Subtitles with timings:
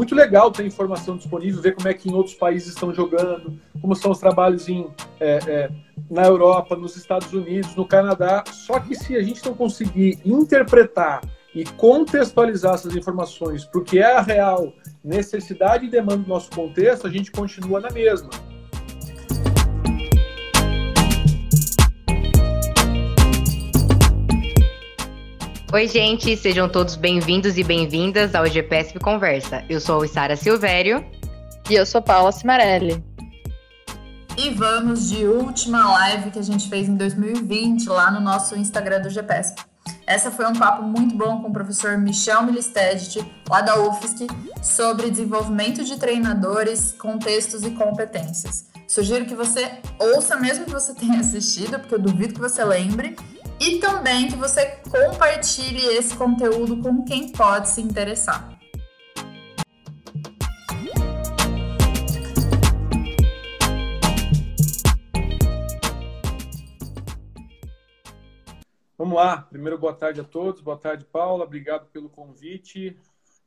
[0.00, 3.94] muito legal ter informação disponível, ver como é que em outros países estão jogando, como
[3.94, 4.88] são os trabalhos em,
[5.20, 5.70] é, é,
[6.10, 8.42] na Europa, nos Estados Unidos, no Canadá.
[8.50, 11.20] Só que se a gente não conseguir interpretar
[11.54, 14.72] e contextualizar essas informações para o que é a real
[15.04, 18.30] necessidade e demanda do nosso contexto, a gente continua na mesma.
[25.72, 29.62] Oi, gente, sejam todos bem-vindos e bem-vindas ao GPSP Conversa.
[29.68, 31.06] Eu sou a Sara Silvério.
[31.70, 33.00] E eu sou Paula Cimarelli.
[34.36, 39.00] E vamos de última live que a gente fez em 2020 lá no nosso Instagram
[39.00, 39.62] do GPSP.
[40.08, 44.26] Essa foi um papo muito bom com o professor Michel Milistedit, lá da UFSC,
[44.60, 48.66] sobre desenvolvimento de treinadores, contextos e competências.
[48.88, 53.14] Sugiro que você ouça mesmo que você tenha assistido, porque eu duvido que você lembre,
[53.60, 58.58] e também que você compartilhe esse conteúdo com quem pode se interessar.
[68.96, 69.42] Vamos lá.
[69.42, 70.62] Primeiro, boa tarde a todos.
[70.62, 71.44] Boa tarde, Paula.
[71.44, 72.96] Obrigado pelo convite.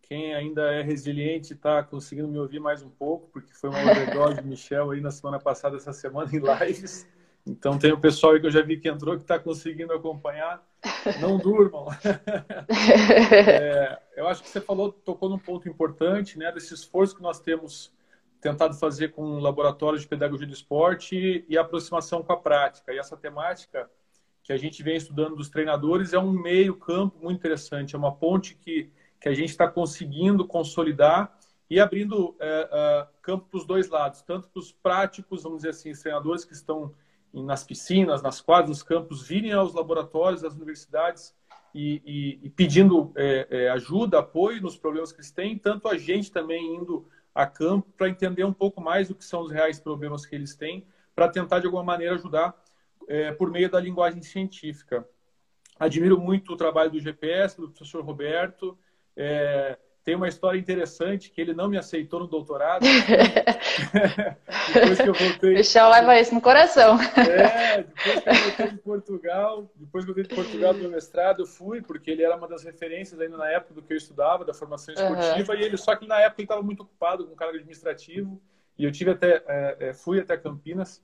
[0.03, 4.41] Quem ainda é resiliente está conseguindo me ouvir mais um pouco, porque foi uma overdose
[4.41, 7.07] de Michel aí na semana passada, essa semana em lives.
[7.45, 10.65] Então tem o pessoal aí que eu já vi que entrou que está conseguindo acompanhar.
[11.19, 11.87] Não durmam.
[13.47, 17.39] é, eu acho que você falou, tocou num ponto importante, né, desse esforço que nós
[17.39, 17.91] temos
[18.39, 22.93] tentado fazer com o laboratório de pedagogia do esporte e aproximação com a prática.
[22.93, 23.89] E essa temática
[24.43, 28.13] que a gente vem estudando dos treinadores é um meio campo muito interessante, é uma
[28.13, 31.37] ponte que, que a gente está conseguindo consolidar
[31.69, 35.69] e abrindo é, é, campo para os dois lados, tanto para os práticos, vamos dizer
[35.69, 36.93] assim, os treinadores que estão
[37.33, 41.33] nas piscinas, nas quadras, nos campos, virem aos laboratórios, às universidades
[41.73, 45.97] e, e, e pedindo é, é, ajuda, apoio nos problemas que eles têm, tanto a
[45.97, 49.79] gente também indo a campo para entender um pouco mais o que são os reais
[49.79, 52.55] problemas que eles têm, para tentar de alguma maneira ajudar
[53.07, 55.07] é, por meio da linguagem científica.
[55.79, 58.77] Admiro muito o trabalho do GPS, do professor Roberto.
[59.15, 62.83] É, tem uma história interessante que ele não me aceitou no doutorado.
[64.73, 65.53] depois que eu voltei.
[65.53, 66.97] Michel leva isso no coração.
[67.17, 70.91] É, depois que eu voltei de Portugal, depois que eu voltei de Portugal do meu
[70.91, 73.97] mestrado, eu fui, porque ele era uma das referências ainda na época do que eu
[73.97, 75.59] estudava, da formação esportiva, uhum.
[75.59, 78.41] e ele, só que na época ele estava muito ocupado com cargo administrativo,
[78.77, 81.01] e eu tive até, é, é fui até Campinas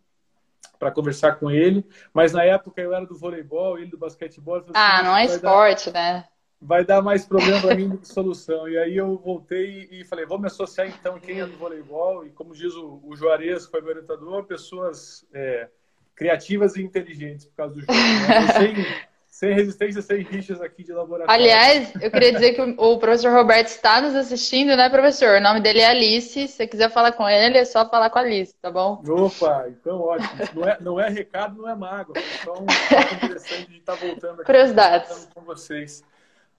[0.78, 4.66] para conversar com ele, mas na época eu era do voleibol, ele do basquetebol.
[4.74, 6.14] ah, assim, não é esporte, dar...
[6.14, 6.26] né?
[6.62, 8.68] Vai dar mais problema para mim do que solução.
[8.68, 12.30] E aí eu voltei e falei, vamos me associar então quem é do voleibol e
[12.30, 15.70] como diz o, o Juarez, que foi meu orientador, pessoas é,
[16.16, 17.94] criativas e inteligentes por causa do jogo.
[17.94, 18.48] Né?
[18.60, 19.10] Sem,
[19.40, 21.32] sem resistência, sem rixas aqui de laboratório.
[21.32, 25.38] Aliás, eu queria dizer que o professor Roberto está nos assistindo, né, professor?
[25.38, 26.30] O nome dele é Alice.
[26.30, 29.02] Se você quiser falar com ele, é só falar com a Alice, tá bom?
[29.08, 30.30] Opa, então ótimo.
[30.56, 32.06] Não é, não é recado, não é.
[32.42, 34.46] Então, é interessante de estar voltando aqui.
[34.46, 35.30] Curiosidades.
[35.34, 36.04] Com vocês.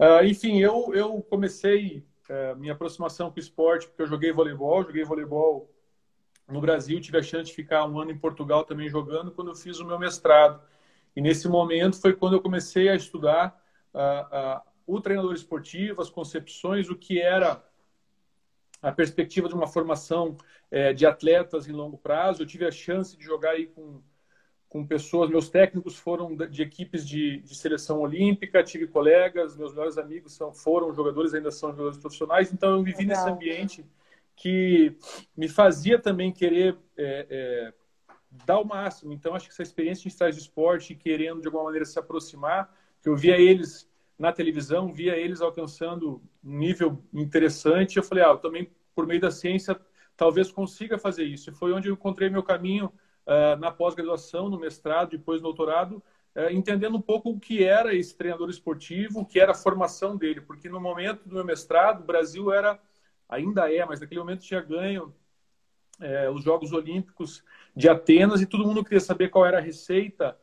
[0.01, 4.83] Uh, enfim, eu, eu comecei uh, minha aproximação com o esporte porque eu joguei voleibol,
[4.83, 5.71] joguei voleibol
[6.49, 9.55] no Brasil, tive a chance de ficar um ano em Portugal também jogando quando eu
[9.55, 10.59] fiz o meu mestrado.
[11.15, 13.63] E nesse momento foi quando eu comecei a estudar
[13.93, 17.63] uh, o treinador esportivo, as concepções, o que era
[18.81, 20.35] a perspectiva de uma formação
[20.71, 22.43] eh, de atletas em longo prazo.
[22.43, 24.01] Eu tive a chance de jogar aí com
[24.71, 29.99] com pessoas, meus técnicos foram de equipes de, de, seleção olímpica, tive colegas, meus melhores
[29.99, 33.17] amigos são, foram jogadores, ainda são jogadores profissionais, então eu vivi Legal.
[33.17, 33.85] nesse ambiente
[34.37, 34.97] que
[35.37, 37.75] me fazia também querer é, é,
[38.47, 39.13] dar o máximo.
[39.13, 42.73] Então, acho que essa experiência de estar de esporte, querendo de alguma maneira se aproximar,
[43.03, 48.29] que eu via eles na televisão, via eles alcançando um nível interessante, eu falei, ah,
[48.29, 49.79] eu também, por meio da ciência,
[50.17, 51.51] talvez consiga fazer isso.
[51.51, 52.93] E foi onde eu encontrei meu caminho
[53.59, 56.03] na pós-graduação, no mestrado, depois no doutorado,
[56.35, 60.17] uh, entendendo um pouco o que era esse treinador esportivo, o que era a formação
[60.17, 62.81] dele, porque no momento do meu mestrado, o Brasil era,
[63.29, 65.15] ainda é, mas naquele momento tinha ganho
[66.01, 67.45] uh, os Jogos Olímpicos
[67.75, 70.37] de Atenas e todo mundo queria saber qual era a receita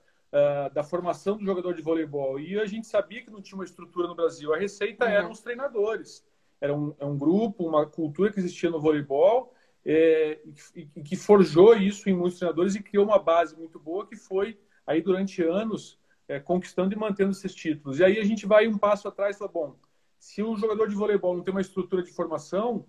[0.74, 2.38] da formação do jogador de voleibol.
[2.38, 4.54] E a gente sabia que não tinha uma estrutura no Brasil.
[4.54, 5.12] A receita uhum.
[5.12, 6.24] eram os treinadores.
[6.60, 9.54] Era um, é um grupo, uma cultura que existia no voleibol
[9.90, 10.40] é,
[10.76, 14.60] e, que forjou isso em muitos treinadores e criou uma base muito boa que foi
[14.86, 15.98] aí durante anos
[16.28, 18.00] é, conquistando e mantendo esses títulos.
[18.00, 19.76] E aí a gente vai um passo atrás e fala, bom,
[20.20, 22.86] se o jogador de voleibol não tem uma estrutura de formação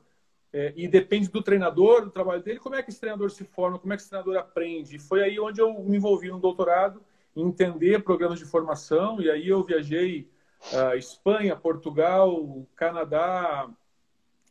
[0.52, 3.78] é, e depende do treinador, do trabalho dele, como é que esse treinador se forma,
[3.78, 4.96] como é que esse treinador aprende?
[4.96, 7.00] E foi aí onde eu me envolvi no doutorado,
[7.36, 10.28] em entender programas de formação, e aí eu viajei
[10.72, 13.70] uh, Espanha, Portugal, Canadá,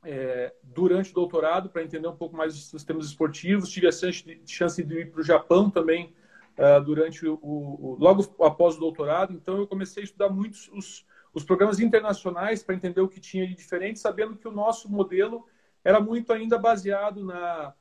[0.04, 3.70] é, durante o doutorado para entender um pouco mais dos sistemas esportivos.
[3.70, 6.14] Tive a chance de ir para o Japão também
[6.58, 9.34] uh, durante o, o, logo após o doutorado.
[9.34, 13.48] Então eu comecei a estudar muitos os, os programas internacionais para entender o que tinha
[13.48, 15.46] de diferente, sabendo que o nosso modelo
[15.84, 17.74] era muito ainda baseado na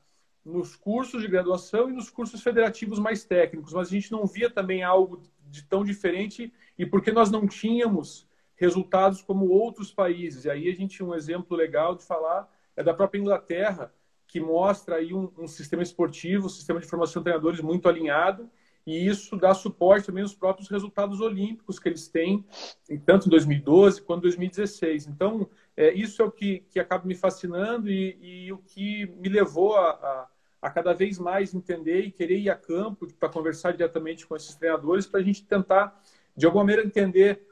[0.45, 4.49] nos cursos de graduação e nos cursos federativos mais técnicos, mas a gente não via
[4.49, 8.25] também algo de tão diferente e porque nós não tínhamos
[8.57, 10.45] resultados como outros países.
[10.45, 13.93] E aí a gente um exemplo legal de falar é da própria Inglaterra,
[14.27, 18.49] que mostra aí um, um sistema esportivo, um sistema de formação de treinadores muito alinhado,
[18.85, 22.45] e isso dá suporte também aos próprios resultados olímpicos que eles têm,
[23.05, 25.07] tanto em 2012 quanto em 2016.
[25.07, 29.27] Então, é, isso é o que, que acaba me fascinando e, e o que me
[29.27, 30.27] levou a, a,
[30.61, 34.55] a, cada vez mais entender e querer ir a campo para conversar diretamente com esses
[34.55, 36.01] treinadores, para a gente tentar,
[36.35, 37.46] de alguma maneira, entender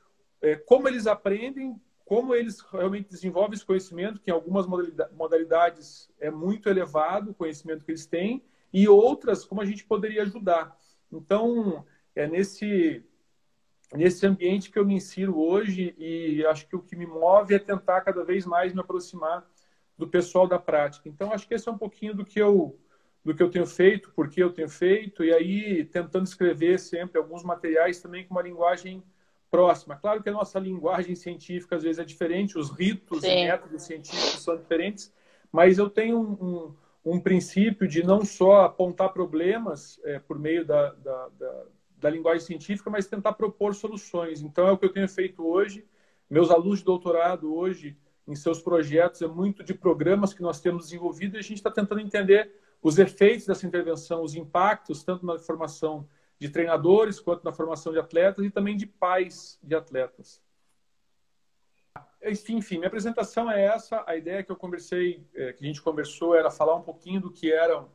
[0.46, 4.68] é, como eles aprendem, como eles realmente desenvolvem esse conhecimento, que em algumas
[5.12, 10.22] modalidades é muito elevado o conhecimento que eles têm, e outras, como a gente poderia
[10.22, 10.78] ajudar.
[11.12, 11.84] Então,
[12.16, 13.04] é nesse,
[13.92, 17.60] nesse ambiente que eu me insiro hoje, e acho que o que me move é
[17.60, 19.50] tentar cada vez mais me aproximar
[19.98, 21.10] do pessoal da prática.
[21.10, 22.80] Então, acho que esse é um pouquinho do que eu
[23.24, 27.18] do que eu tenho feito, por que eu tenho feito, e aí tentando escrever sempre
[27.18, 29.04] alguns materiais também com uma linguagem
[29.50, 29.96] próxima.
[29.96, 33.30] Claro que a nossa linguagem científica às vezes é diferente, os ritos Sim.
[33.30, 35.14] e métodos científicos são diferentes,
[35.52, 36.76] mas eu tenho um,
[37.06, 41.64] um, um princípio de não só apontar problemas é, por meio da, da, da,
[41.98, 44.42] da, linguagem científica, mas tentar propor soluções.
[44.42, 45.86] Então é o que eu tenho feito hoje.
[46.30, 47.96] Meus alunos de doutorado hoje,
[48.28, 51.70] em seus projetos, é muito de programas que nós temos desenvolvido e a gente está
[51.70, 52.52] tentando entender
[52.82, 56.08] os efeitos dessa intervenção, os impactos, tanto na formação
[56.40, 60.42] de treinadores, quanto na formação de atletas e também de pais de atletas.
[62.22, 64.04] Enfim, minha apresentação é essa.
[64.08, 67.32] A ideia que eu conversei, é, que a gente conversou, era falar um pouquinho do
[67.32, 67.90] que eram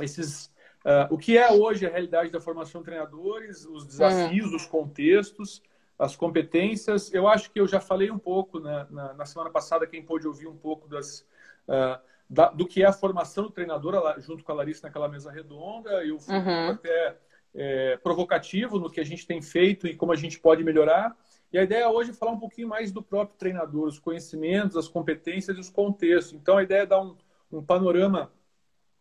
[0.00, 0.46] esses,
[0.84, 4.56] uh, o que é hoje a realidade da formação de treinadores, os desafios, uhum.
[4.56, 5.62] os contextos,
[5.98, 7.12] as competências.
[7.12, 10.26] Eu acho que eu já falei um pouco na, na, na semana passada, quem pôde
[10.26, 11.20] ouvir um pouco das,
[11.68, 15.30] uh, da, do que é a formação do treinador, junto com a Larissa naquela mesa
[15.30, 16.04] redonda.
[16.04, 16.70] Eu fui uhum.
[16.70, 17.18] até
[17.54, 21.16] é, provocativo no que a gente tem feito e como a gente pode melhorar.
[21.52, 24.86] E a ideia hoje é falar um pouquinho mais do próprio treinador, os conhecimentos, as
[24.86, 26.32] competências e os contextos.
[26.32, 27.16] Então, a ideia é dar um,
[27.50, 28.32] um panorama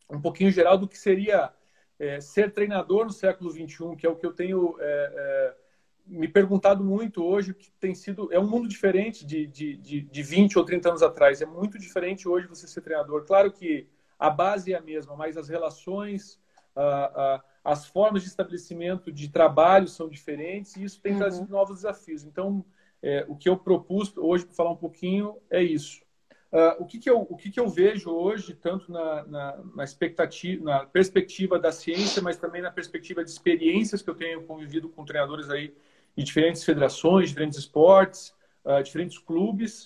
[0.10, 1.54] um pouquinho geral do que seria
[2.00, 5.56] é, ser treinador no século XXI, que é o que eu tenho é, é,
[6.08, 8.34] me perguntado muito hoje, que tem sido...
[8.34, 11.44] É um mundo diferente de, de, de, de 20 ou 30 anos atrás.
[11.44, 13.26] É muito diferente hoje você ser treinador.
[13.26, 13.88] Claro que
[14.18, 16.40] a base é a mesma, mas as relações...
[16.76, 21.20] A, a, as formas de estabelecimento de trabalho são diferentes e isso tem uhum.
[21.20, 22.24] trazido novos desafios.
[22.24, 22.64] Então,
[23.02, 26.02] é, o que eu propus hoje para falar um pouquinho é isso.
[26.52, 29.84] Uh, o que, que, eu, o que, que eu vejo hoje, tanto na, na, na,
[29.84, 34.90] expectativa, na perspectiva da ciência, mas também na perspectiva de experiências que eu tenho convivido
[34.90, 35.76] com treinadores aí
[36.18, 38.34] de diferentes federações, diferentes esportes,
[38.66, 39.86] uh, diferentes clubes,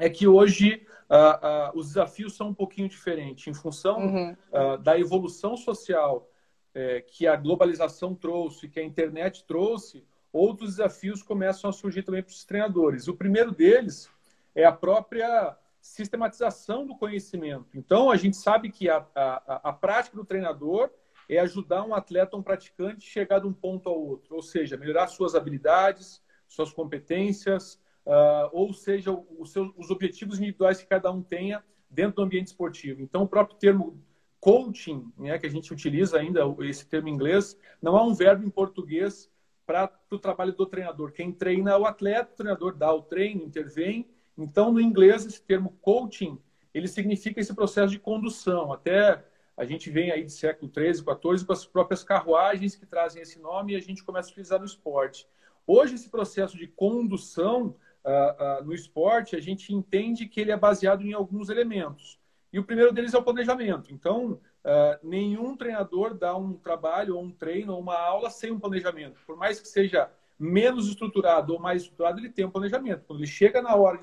[0.00, 3.46] é que hoje uh, os desafios são um pouquinho diferentes.
[3.46, 4.36] Em função uhum.
[4.82, 6.28] da evolução social
[6.74, 12.22] é, que a globalização trouxe, que a internet trouxe, outros desafios começam a surgir também
[12.22, 13.08] para os treinadores.
[13.08, 14.10] O primeiro deles
[14.54, 17.66] é a própria sistematização do conhecimento.
[17.74, 20.90] Então, a gente sabe que a, a, a prática do treinador
[21.28, 24.76] é ajudar um atleta, um praticante, a chegar de um ponto ao outro, ou seja,
[24.76, 31.10] melhorar suas habilidades, suas competências, uh, ou seja, os, seus, os objetivos individuais que cada
[31.10, 33.02] um tenha dentro do ambiente esportivo.
[33.02, 34.00] Então, o próprio termo
[34.42, 38.44] coaching, né, que a gente utiliza ainda esse termo em inglês, não há um verbo
[38.44, 39.30] em português
[39.64, 41.12] para o trabalho do treinador.
[41.12, 44.04] Quem treina é o atleta, o treinador dá o treino, intervém.
[44.36, 46.36] Então, no inglês, esse termo coaching,
[46.74, 48.72] ele significa esse processo de condução.
[48.72, 49.24] Até
[49.56, 53.38] a gente vem aí de século 13, 14 com as próprias carruagens que trazem esse
[53.38, 55.24] nome e a gente começa a utilizar no esporte.
[55.64, 60.56] Hoje, esse processo de condução uh, uh, no esporte, a gente entende que ele é
[60.56, 62.20] baseado em alguns elementos.
[62.52, 63.92] E o primeiro deles é o planejamento.
[63.92, 68.60] Então, uh, nenhum treinador dá um trabalho, ou um treino, ou uma aula sem um
[68.60, 69.18] planejamento.
[69.26, 73.04] Por mais que seja menos estruturado ou mais estruturado, ele tem um planejamento.
[73.06, 73.98] Quando ele chega na hora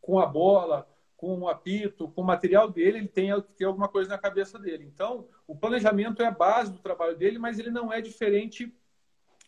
[0.00, 3.88] com a bola, com o apito, com o material dele, ele tem que ter alguma
[3.88, 4.84] coisa na cabeça dele.
[4.86, 8.74] Então, o planejamento é a base do trabalho dele, mas ele não é diferente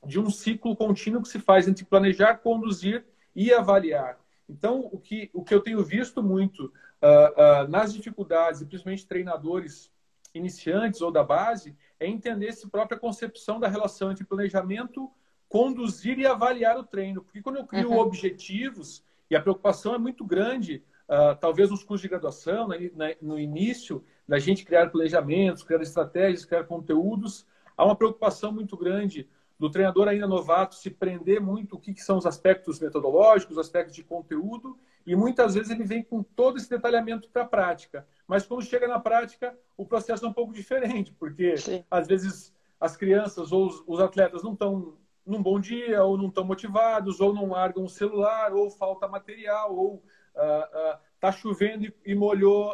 [0.05, 4.19] de um ciclo contínuo que se faz entre planejar, conduzir e avaliar.
[4.47, 6.71] Então, o que, o que eu tenho visto muito
[7.03, 9.91] uh, uh, nas dificuldades, e principalmente treinadores
[10.35, 15.11] iniciantes ou da base, é entender essa própria concepção da relação entre planejamento,
[15.49, 17.23] conduzir e avaliar o treino.
[17.23, 17.99] Porque quando eu crio uhum.
[17.99, 23.39] objetivos, e a preocupação é muito grande uh, talvez nos cursos de graduação, né, no
[23.39, 29.29] início, da gente criar planejamentos, criar estratégias, criar conteúdos, há uma preocupação muito grande
[29.59, 33.65] do treinador ainda novato se prender muito o que, que são os aspectos metodológicos, os
[33.65, 38.07] aspectos de conteúdo, e muitas vezes ele vem com todo esse detalhamento para a prática.
[38.27, 41.85] Mas quando chega na prática, o processo é um pouco diferente, porque Sim.
[41.91, 46.27] às vezes as crianças ou os, os atletas não estão num bom dia, ou não
[46.27, 50.03] estão motivados, ou não largam o celular, ou falta material, ou
[50.35, 52.73] está uh, uh, chovendo e, e molhou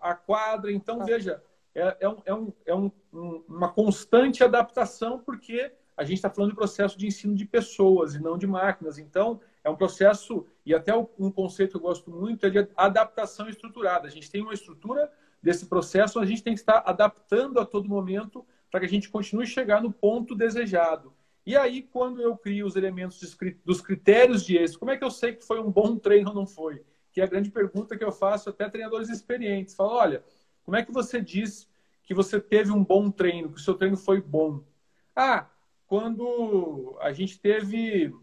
[0.00, 0.72] a quadra.
[0.72, 1.04] Então, ah.
[1.04, 1.42] veja,
[1.74, 2.90] é, é, um, é, um, é um,
[3.48, 8.22] uma constante adaptação, porque a gente está falando de processo de ensino de pessoas e
[8.22, 8.98] não de máquinas.
[8.98, 13.48] Então, é um processo, e até um conceito que eu gosto muito é de adaptação
[13.48, 14.06] estruturada.
[14.06, 15.10] A gente tem uma estrutura
[15.42, 19.08] desse processo, a gente tem que estar adaptando a todo momento para que a gente
[19.08, 21.14] continue chegar no ponto desejado.
[21.46, 23.20] E aí, quando eu crio os elementos
[23.64, 26.34] dos critérios de êxito, como é que eu sei que foi um bom treino ou
[26.34, 26.82] não foi?
[27.10, 29.74] Que é a grande pergunta que eu faço até treinadores experientes.
[29.74, 30.24] Falo, olha,
[30.62, 31.68] como é que você diz
[32.02, 34.62] que você teve um bom treino, que o seu treino foi bom?
[35.14, 35.46] Ah,
[35.86, 38.14] quando a gente teve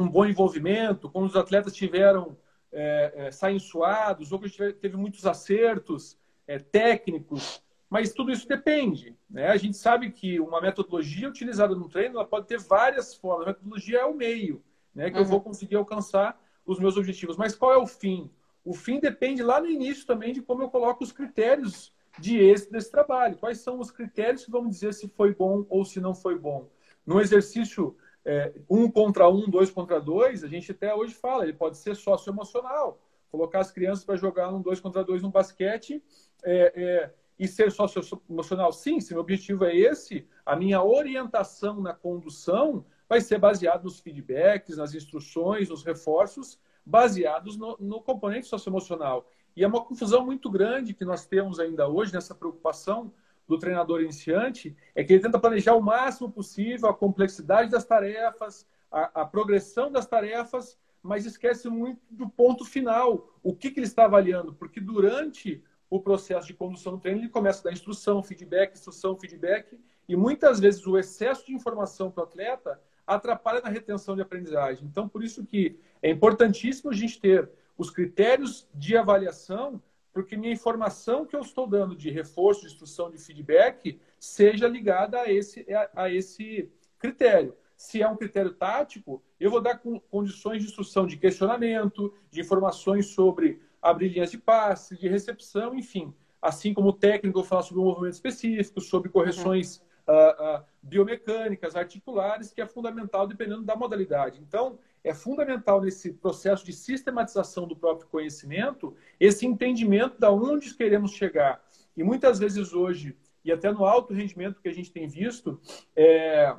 [0.00, 2.36] um bom envolvimento, quando os atletas tiveram
[2.72, 9.16] é, é, saem suados, ou que teve muitos acertos é, técnicos, mas tudo isso depende.
[9.28, 9.48] Né?
[9.48, 13.46] A gente sabe que uma metodologia utilizada no treino ela pode ter várias formas.
[13.46, 14.62] A metodologia é o meio
[14.94, 15.22] né, que uhum.
[15.22, 17.36] eu vou conseguir alcançar os meus objetivos.
[17.36, 18.30] Mas qual é o fim?
[18.64, 22.72] O fim depende lá no início também de como eu coloco os critérios de êxito
[22.72, 23.38] desse trabalho.
[23.38, 26.68] Quais são os critérios que vão dizer se foi bom ou se não foi bom?
[27.06, 27.96] No exercício
[28.28, 31.96] é, um contra um, dois contra dois, a gente até hoje fala, ele pode ser
[31.96, 33.00] socioemocional.
[33.30, 36.04] Colocar as crianças para jogar um dois contra dois no basquete
[36.44, 38.70] é, é, e ser socioemocional.
[38.70, 43.98] Sim, se meu objetivo é esse, a minha orientação na condução vai ser baseado nos
[43.98, 49.26] feedbacks, nas instruções, nos reforços, baseados no, no componente socioemocional.
[49.56, 53.10] E é uma confusão muito grande que nós temos ainda hoje nessa preocupação
[53.48, 58.68] do treinador iniciante, é que ele tenta planejar o máximo possível a complexidade das tarefas,
[58.92, 63.86] a, a progressão das tarefas, mas esquece muito do ponto final, o que, que ele
[63.86, 68.22] está avaliando, porque durante o processo de condução do treino ele começa a dar instrução,
[68.22, 73.70] feedback, instrução, feedback, e muitas vezes o excesso de informação para o atleta atrapalha na
[73.70, 74.86] retenção de aprendizagem.
[74.86, 79.80] Então, por isso que é importantíssimo a gente ter os critérios de avaliação,
[80.12, 85.20] porque minha informação que eu estou dando de reforço, de instrução, de feedback, seja ligada
[85.20, 87.54] a esse, a esse critério.
[87.76, 93.06] Se é um critério tático, eu vou dar condições de instrução de questionamento, de informações
[93.06, 96.12] sobre abrir linhas de passe, de recepção, enfim.
[96.42, 100.14] Assim como o técnico, eu falo sobre um movimento específico, sobre correções uhum.
[100.14, 104.40] uh, uh, biomecânicas, articulares, que é fundamental dependendo da modalidade.
[104.40, 111.12] Então, é fundamental nesse processo de sistematização do próprio conhecimento esse entendimento da onde queremos
[111.12, 111.62] chegar.
[111.96, 115.60] E muitas vezes hoje, e até no alto rendimento que a gente tem visto,
[115.96, 116.54] é,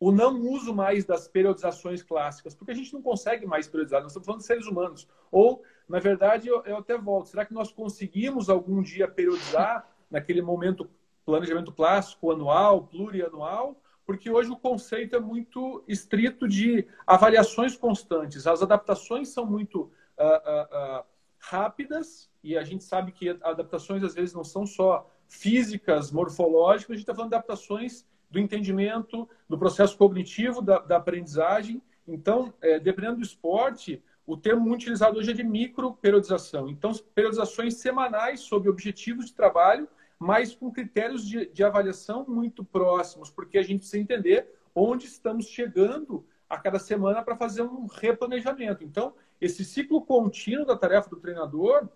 [0.00, 4.12] o não uso mais das periodizações clássicas, porque a gente não consegue mais periodizar, nós
[4.12, 5.08] estamos falando de seres humanos.
[5.30, 10.40] Ou, na verdade, eu, eu até volto, será que nós conseguimos algum dia periodizar naquele
[10.40, 10.88] momento
[11.24, 13.76] planejamento clássico, anual, plurianual,
[14.08, 18.46] porque hoje o conceito é muito estrito de avaliações constantes.
[18.46, 19.90] As adaptações são muito uh,
[20.22, 21.04] uh, uh,
[21.38, 26.94] rápidas e a gente sabe que adaptações às vezes não são só físicas, morfológicas, a
[26.94, 31.82] gente está falando de adaptações do entendimento, do processo cognitivo, da, da aprendizagem.
[32.06, 36.66] Então, é, dependendo do esporte, o termo muito utilizado hoje é de microperiodização.
[36.70, 39.86] Então, periodizações semanais sobre objetivos de trabalho
[40.18, 45.46] mas com critérios de, de avaliação muito próximos, porque a gente precisa entender onde estamos
[45.46, 48.82] chegando a cada semana para fazer um replanejamento.
[48.82, 51.88] Então, esse ciclo contínuo da tarefa do treinador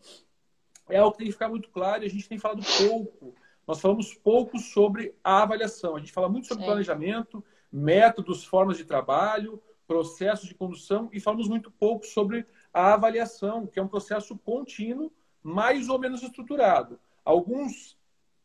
[0.89, 3.35] é algo que tem que ficar muito claro e a gente tem falado pouco.
[3.67, 5.97] Nós falamos pouco sobre a avaliação.
[5.97, 6.71] A gente fala muito sobre Sim.
[6.71, 13.67] planejamento, métodos, formas de trabalho, processos de condução e falamos muito pouco sobre a avaliação,
[13.67, 15.13] que é um processo contínuo,
[15.43, 16.99] mais ou menos estruturado.
[17.25, 17.97] Alguns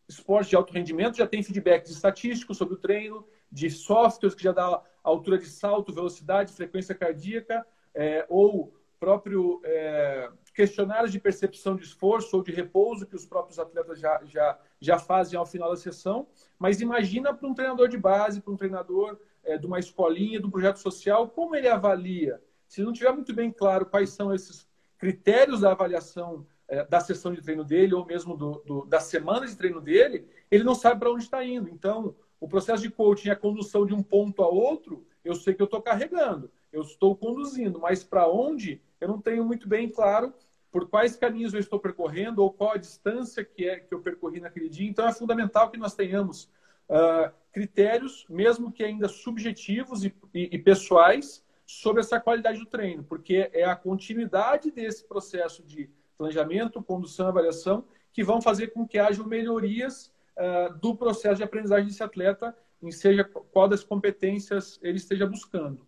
[0.08, 4.52] esporte de alto rendimento já tem feedbacks estatísticos sobre o treino, de softwares que já
[4.52, 11.84] dá altura de salto, velocidade, frequência cardíaca, é, ou próprio é, questionários de percepção de
[11.84, 15.78] esforço ou de repouso que os próprios atletas já, já, já fazem ao final da
[15.78, 16.28] sessão.
[16.58, 20.46] Mas imagina para um treinador de base, para um treinador é, de uma escolinha, de
[20.46, 22.42] um projeto social, como ele avalia?
[22.68, 26.46] Se não tiver muito bem claro quais são esses critérios da avaliação
[26.90, 30.64] da sessão de treino dele ou mesmo do, do, da semana de treino dele, ele
[30.64, 31.70] não sabe para onde está indo.
[31.70, 35.54] Então, o processo de coaching é a condução de um ponto a outro, eu sei
[35.54, 39.90] que eu estou carregando, eu estou conduzindo, mas para onde eu não tenho muito bem
[39.90, 40.34] claro
[40.72, 44.40] por quais caminhos eu estou percorrendo ou qual a distância que é que eu percorri
[44.40, 44.88] naquele dia.
[44.88, 46.50] Então é fundamental que nós tenhamos
[46.90, 53.04] uh, critérios, mesmo que ainda subjetivos e, e, e, pessoais, sobre essa qualidade do treino,
[53.04, 58.88] porque é a continuidade desse processo de planejamento, condução e avaliação que vão fazer com
[58.88, 64.80] que hajam melhorias uh, do processo de aprendizagem desse atleta, em seja qual das competências
[64.82, 65.88] ele esteja buscando.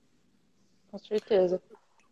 [0.91, 1.61] Com certeza.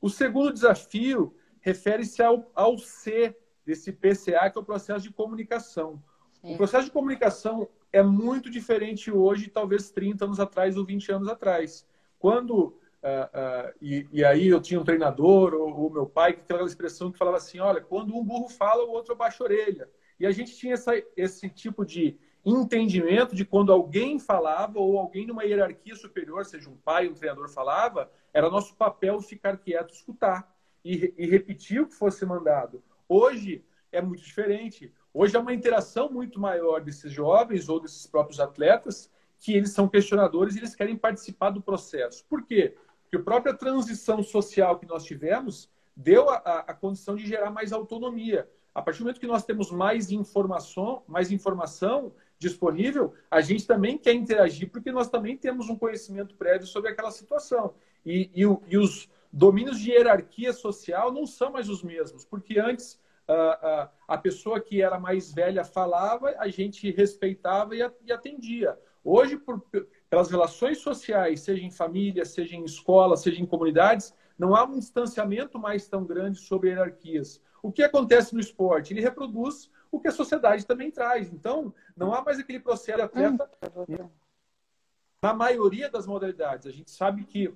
[0.02, 6.02] O segundo desafio refere-se ao, ao C desse PCA, que é o processo de comunicação.
[6.42, 6.54] Sim.
[6.54, 11.28] O processo de comunicação é muito diferente hoje, talvez 30 anos atrás ou 20 anos
[11.28, 11.86] atrás.
[12.20, 16.44] Quando, uh, uh, e, e, aí eu tinha um treinador, ou o meu pai, que
[16.44, 19.46] tinha aquela expressão que falava assim, olha, quando um burro fala, o outro baixa a
[19.46, 19.90] orelha.
[20.20, 25.28] E a gente tinha essa, esse tipo de entendimento de quando alguém falava ou alguém
[25.28, 30.56] numa hierarquia superior, seja um pai, um treinador falava, era nosso papel ficar quieto, escutar
[30.84, 32.82] e, e repetir o que fosse mandado.
[33.08, 34.94] Hoje é muito diferente.
[35.14, 39.88] Hoje é uma interação muito maior desses jovens ou desses próprios atletas que eles são
[39.88, 42.26] questionadores e eles querem participar do processo.
[42.26, 42.76] Por quê?
[43.08, 47.50] Porque a própria transição social que nós tivemos deu a, a, a condição de gerar
[47.50, 48.48] mais autonomia.
[48.76, 53.98] A partir do momento que nós temos mais informação, mais informação disponível, a gente também
[53.98, 57.74] quer interagir, porque nós também temos um conhecimento prévio sobre aquela situação.
[58.06, 63.00] E, e, e os domínios de hierarquia social não são mais os mesmos, porque antes
[63.28, 68.78] uh, uh, a pessoa que era mais velha falava, a gente respeitava e, e atendia.
[69.04, 69.66] Hoje, por,
[70.10, 74.80] pelas relações sociais, seja em família, seja em escola, seja em comunidades, não há um
[74.80, 77.42] distanciamento mais tão grande sobre hierarquias.
[77.62, 78.94] O que acontece no esporte?
[78.94, 81.34] Ele reproduz o que a sociedade também traz.
[81.34, 83.50] Então, não há mais aquele processo de atleta
[85.22, 86.68] na maioria das modalidades.
[86.68, 87.54] A gente sabe que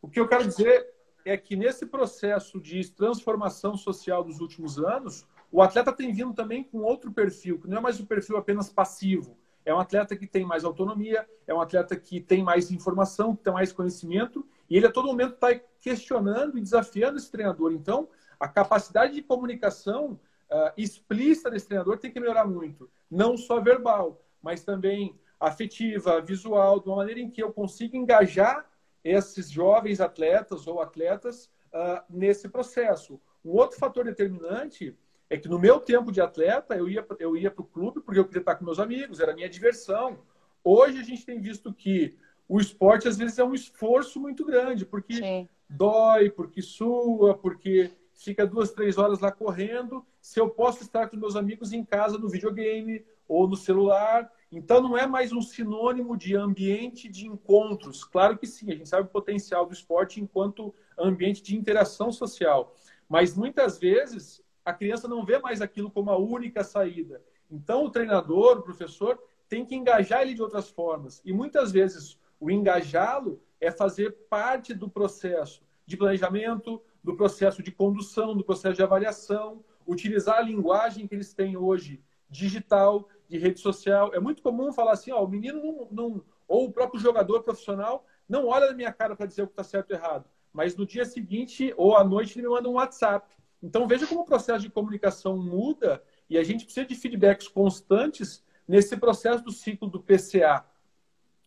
[0.00, 0.92] o que eu quero dizer
[1.24, 6.64] é que nesse processo de transformação social dos últimos anos, o atleta tem vindo também
[6.64, 9.36] com outro perfil, que não é mais um perfil apenas passivo.
[9.64, 13.44] É um atleta que tem mais autonomia, é um atleta que tem mais informação, que
[13.44, 17.72] tem mais conhecimento, e ele a todo momento está questionando e desafiando esse treinador.
[17.72, 18.08] Então,
[18.40, 20.18] a capacidade de comunicação
[20.50, 22.90] uh, explícita desse treinador tem que melhorar muito.
[23.10, 28.68] Não só verbal, mas também afetiva, visual, de uma maneira em que eu consiga engajar
[29.04, 33.20] esses jovens atletas ou atletas uh, nesse processo.
[33.44, 34.96] Um outro fator determinante
[35.32, 38.20] é que no meu tempo de atleta, eu ia, eu ia para o clube porque
[38.20, 40.18] eu queria estar com meus amigos, era a minha diversão.
[40.62, 42.14] Hoje a gente tem visto que
[42.46, 45.48] o esporte às vezes é um esforço muito grande, porque Sim.
[45.70, 50.04] dói, porque sua, porque fica duas, três horas lá correndo.
[50.20, 54.82] Se eu posso estar com meus amigos em casa no videogame ou no celular, então,
[54.82, 58.04] não é mais um sinônimo de ambiente de encontros.
[58.04, 62.76] Claro que sim, a gente sabe o potencial do esporte enquanto ambiente de interação social.
[63.08, 67.22] Mas muitas vezes a criança não vê mais aquilo como a única saída.
[67.50, 71.20] Então, o treinador, o professor, tem que engajar ele de outras formas.
[71.24, 77.70] E muitas vezes o engajá-lo é fazer parte do processo de planejamento, do processo de
[77.70, 83.60] condução, do processo de avaliação, utilizar a linguagem que eles têm hoje digital, de rede
[83.60, 84.12] social.
[84.14, 88.04] É muito comum falar assim, ó, o menino não, não ou o próprio jogador profissional
[88.28, 90.86] não olha na minha cara para dizer o que está certo ou errado, mas no
[90.86, 93.26] dia seguinte ou à noite ele me manda um WhatsApp.
[93.62, 98.44] Então veja como o processo de comunicação muda e a gente precisa de feedbacks constantes
[98.66, 100.64] nesse processo do ciclo do PCA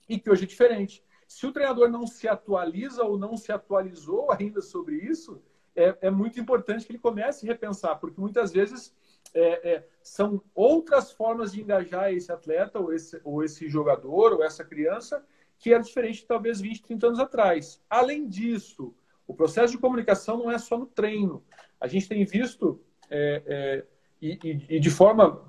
[0.08, 1.04] e que hoje é diferente.
[1.28, 5.42] Se o treinador não se atualiza ou não se atualizou ainda sobre isso,
[5.76, 8.96] é, é muito importante que ele comece a repensar, porque muitas vezes
[9.34, 14.44] é, é, são outras formas de engajar esse atleta, ou esse, ou esse jogador, ou
[14.44, 15.26] essa criança,
[15.58, 17.82] que era diferente talvez 20, 30 anos atrás.
[17.90, 18.94] Além disso,
[19.28, 21.44] o processo de comunicação não é só no treino.
[21.80, 23.86] A gente tem visto, é, é
[24.22, 25.42] e, e, de forma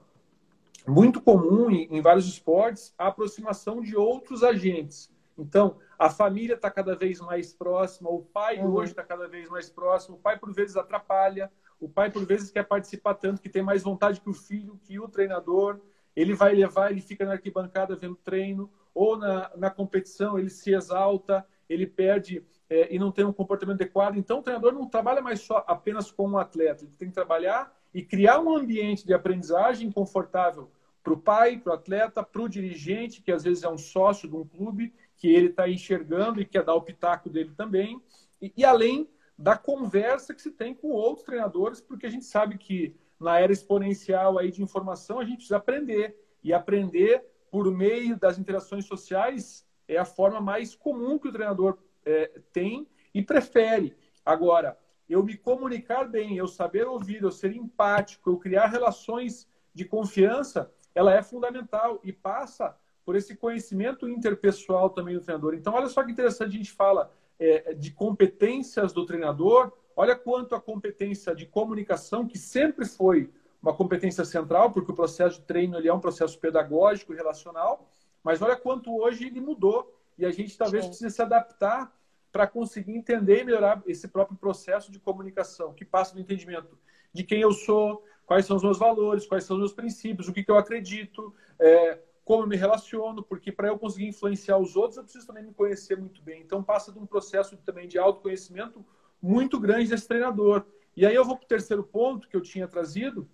[0.87, 5.11] muito comum em, em vários esportes, a aproximação de outros agentes.
[5.39, 8.75] Então, a família está cada vez mais próxima, o pai uhum.
[8.75, 12.51] hoje está cada vez mais próximo, o pai por vezes atrapalha, o pai, por vezes,
[12.51, 15.81] quer participar tanto que tem mais vontade que o filho, que o treinador.
[16.15, 20.73] Ele vai levar, ele fica na arquibancada vendo treino, ou na, na competição ele se
[20.73, 24.17] exalta, ele perde é, e não tem um comportamento adequado.
[24.17, 27.75] Então, o treinador não trabalha mais só apenas com um atleta, ele tem que trabalhar
[27.95, 30.71] e criar um ambiente de aprendizagem confortável
[31.03, 34.29] para o pai, para o atleta, para o dirigente, que às vezes é um sócio
[34.29, 38.03] de um clube, que ele está enxergando e quer dar o pitaco dele também.
[38.43, 42.59] E, e além da conversa que se tem com outros treinadores, porque a gente sabe
[42.59, 46.17] que na era exponencial aí de informação a gente precisa aprender.
[46.43, 51.79] E aprender por meio das interações sociais é a forma mais comum que o treinador
[52.07, 53.95] é, tem e prefere.
[54.25, 59.85] Agora, eu me comunicar bem, eu saber ouvir, eu ser empático, eu criar relações de
[59.85, 65.55] confiança, ela é fundamental e passa por esse conhecimento interpessoal também do treinador.
[65.55, 70.55] Então, olha só que interessante, a gente fala é, de competências do treinador, olha quanto
[70.55, 73.31] a competência de comunicação, que sempre foi
[73.63, 77.89] uma competência central, porque o processo de treino ele é um processo pedagógico e relacional,
[78.23, 80.91] mas olha quanto hoje ele mudou e a gente talvez Sim.
[80.91, 81.95] precise se adaptar
[82.33, 86.79] para conseguir entender e melhorar esse próprio processo de comunicação, que passa do entendimento
[87.13, 90.33] de quem eu sou, quais são os meus valores, quais são os meus princípios, o
[90.33, 94.77] que, que eu acredito, é, como eu me relaciono, porque para eu conseguir influenciar os
[94.77, 96.43] outros, eu preciso também me conhecer muito bem.
[96.43, 98.85] Então, passa de um processo também de autoconhecimento
[99.23, 100.67] muito grande desse treinador.
[100.97, 103.29] E aí eu vou para o terceiro ponto que eu tinha trazido,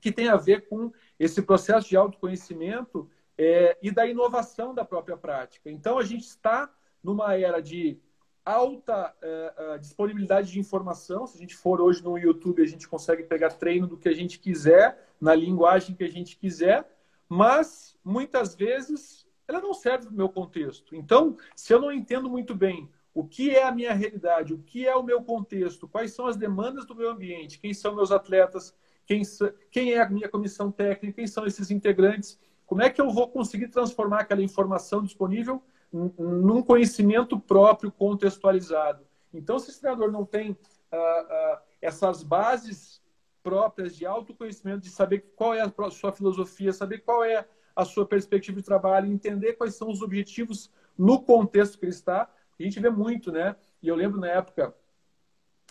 [0.00, 5.16] que tem a ver com esse processo de autoconhecimento é, e da inovação da própria
[5.16, 5.70] prática.
[5.70, 6.70] Então, a gente está
[7.02, 7.98] numa era de
[8.44, 11.26] alta é, disponibilidade de informação.
[11.26, 14.14] Se a gente for hoje no YouTube, a gente consegue pegar treino do que a
[14.14, 16.88] gente quiser, na linguagem que a gente quiser,
[17.28, 20.94] mas muitas vezes ela não serve para o meu contexto.
[20.94, 24.86] Então, se eu não entendo muito bem o que é a minha realidade, o que
[24.86, 28.74] é o meu contexto, quais são as demandas do meu ambiente, quem são meus atletas,
[29.04, 29.22] quem,
[29.70, 32.38] quem é a minha comissão técnica, quem são esses integrantes,
[32.68, 39.06] como é que eu vou conseguir transformar aquela informação disponível num conhecimento próprio contextualizado.
[39.32, 43.02] Então, se esse treinador não tem uh, uh, essas bases
[43.42, 48.04] próprias de autoconhecimento, de saber qual é a sua filosofia, saber qual é a sua
[48.04, 52.78] perspectiva de trabalho, entender quais são os objetivos no contexto que ele está, a gente
[52.80, 53.56] vê muito, né?
[53.82, 54.74] E eu lembro na época,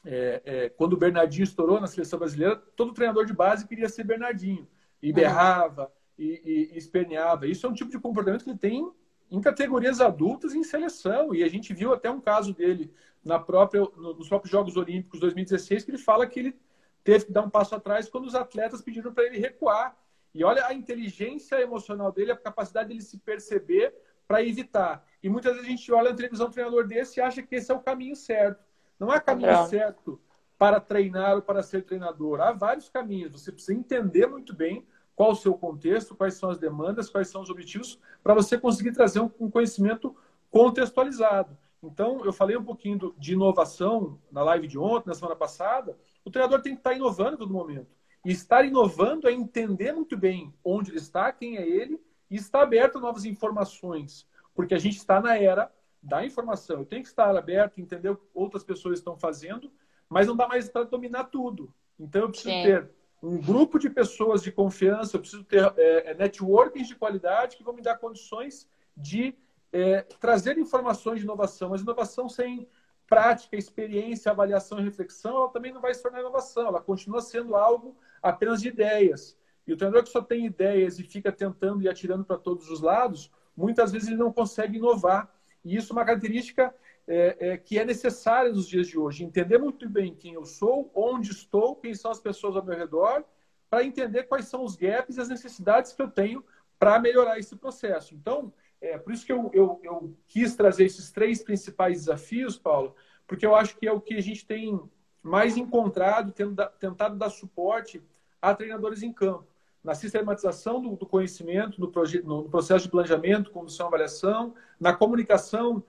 [0.03, 4.03] é, é, quando o Bernardinho estourou na seleção brasileira, todo treinador de base queria ser
[4.03, 4.67] Bernardinho.
[4.99, 7.47] E berrava, e, e, e esperneava.
[7.47, 8.91] Isso é um tipo de comportamento que ele tem
[9.29, 11.33] em categorias adultas em seleção.
[11.33, 12.91] E a gente viu até um caso dele
[13.23, 16.55] na própria, nos próprios Jogos Olímpicos 2016, que ele fala que ele
[17.03, 19.97] teve que dar um passo atrás quando os atletas pediram para ele recuar.
[20.33, 23.93] E olha a inteligência emocional dele, a capacidade dele se perceber
[24.27, 25.05] para evitar.
[25.23, 27.71] E muitas vezes a gente olha na televisão um treinador desse e acha que esse
[27.71, 28.63] é o caminho certo.
[28.99, 29.65] Não há caminho é.
[29.67, 30.21] certo
[30.57, 32.41] para treinar ou para ser treinador.
[32.41, 33.31] Há vários caminhos.
[33.31, 34.85] Você precisa entender muito bem
[35.17, 38.91] qual o seu contexto, quais são as demandas, quais são os objetivos, para você conseguir
[38.91, 40.15] trazer um, conhecimento
[40.51, 41.57] contextualizado.
[41.81, 45.97] Então, eu falei um pouquinho de inovação na live de ontem, na semana passada.
[46.23, 47.87] O treinador tem que estar inovando a todo momento.
[48.23, 51.99] E estar inovando é entender muito bem onde ele está, quem é ele,
[52.29, 54.27] e estar aberto a novas informações.
[54.53, 56.77] Porque a gente está na era da informação.
[56.77, 59.71] Eu tenho que estar aberto, entender o que outras pessoas estão fazendo,
[60.07, 61.73] mas não dá mais para dominar tudo.
[61.99, 62.61] Então, eu preciso Sim.
[62.61, 62.91] ter
[63.27, 67.63] um grupo de pessoas de confiança, eu preciso ter é, é networkings de qualidade que
[67.63, 69.35] vão me dar condições de
[69.71, 71.69] é, trazer informações de inovação.
[71.69, 72.67] Mas inovação sem
[73.05, 77.55] prática, experiência, avaliação e reflexão, ela também não vai se tornar inovação, ela continua sendo
[77.55, 79.37] algo apenas de ideias.
[79.65, 82.81] E o treinador que só tem ideias e fica tentando e atirando para todos os
[82.81, 85.29] lados, muitas vezes ele não consegue inovar.
[85.65, 86.73] E isso é uma característica
[87.07, 89.23] é, é, que é necessária nos dias de hoje.
[89.23, 93.23] Entender muito bem quem eu sou, onde estou, quem são as pessoas ao meu redor,
[93.69, 96.43] para entender quais são os gaps e as necessidades que eu tenho
[96.77, 98.13] para melhorar esse processo.
[98.13, 102.95] Então, é por isso que eu, eu, eu, quis trazer esses três principais desafios, Paulo,
[103.25, 104.79] porque eu acho que é o que a gente tem
[105.23, 106.33] mais encontrado,
[106.79, 108.01] tentado dar suporte
[108.41, 109.47] a treinadores em campo.
[109.83, 111.91] Na sistematização do, do conhecimento, no,
[112.23, 115.83] no, processo de planejamento, condução e avaliação, na comunicação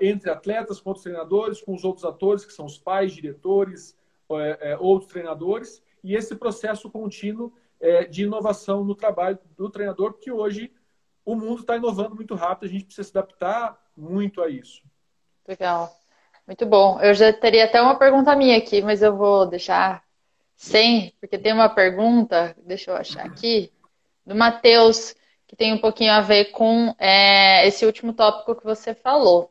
[0.00, 3.96] entre atletas com outros treinadores, com os outros atores, que são os pais, diretores,
[4.28, 4.38] uh, uh,
[4.80, 7.52] outros treinadores, e esse processo contínuo
[8.10, 10.70] de inovação no trabalho do treinador, porque hoje
[11.24, 14.82] o mundo está inovando muito rápido, a gente precisa se adaptar muito a isso.
[15.48, 15.90] Legal.
[16.46, 17.00] Muito bom.
[17.00, 20.02] Eu já teria até uma pergunta minha aqui, mas eu vou deixar
[20.56, 23.72] sem, porque tem uma pergunta, deixa eu achar aqui,
[24.26, 25.14] do Matheus,
[25.46, 29.50] que tem um pouquinho a ver com é, esse último tópico que você falou.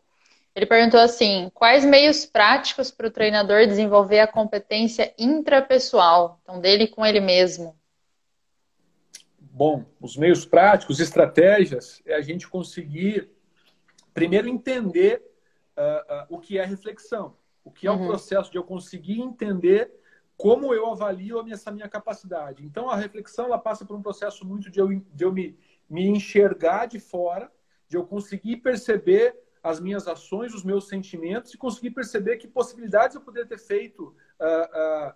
[0.56, 6.88] Ele perguntou assim: quais meios práticos para o treinador desenvolver a competência intrapessoal, então dele
[6.88, 7.78] com ele mesmo?
[9.40, 13.30] Bom, os meios práticos, estratégias, é a gente conseguir
[14.14, 15.22] primeiro entender
[15.78, 18.04] uh, uh, o que é reflexão, o que é uhum.
[18.04, 19.92] o processo de eu conseguir entender
[20.38, 22.66] como eu avalio essa minha capacidade.
[22.66, 25.58] Então, a reflexão ela passa por um processo muito de eu, de eu me,
[25.90, 27.52] me enxergar de fora,
[27.90, 33.16] de eu conseguir perceber as minhas ações, os meus sentimentos e conseguir perceber que possibilidades
[33.16, 35.14] eu poderia ter feito uh, uh,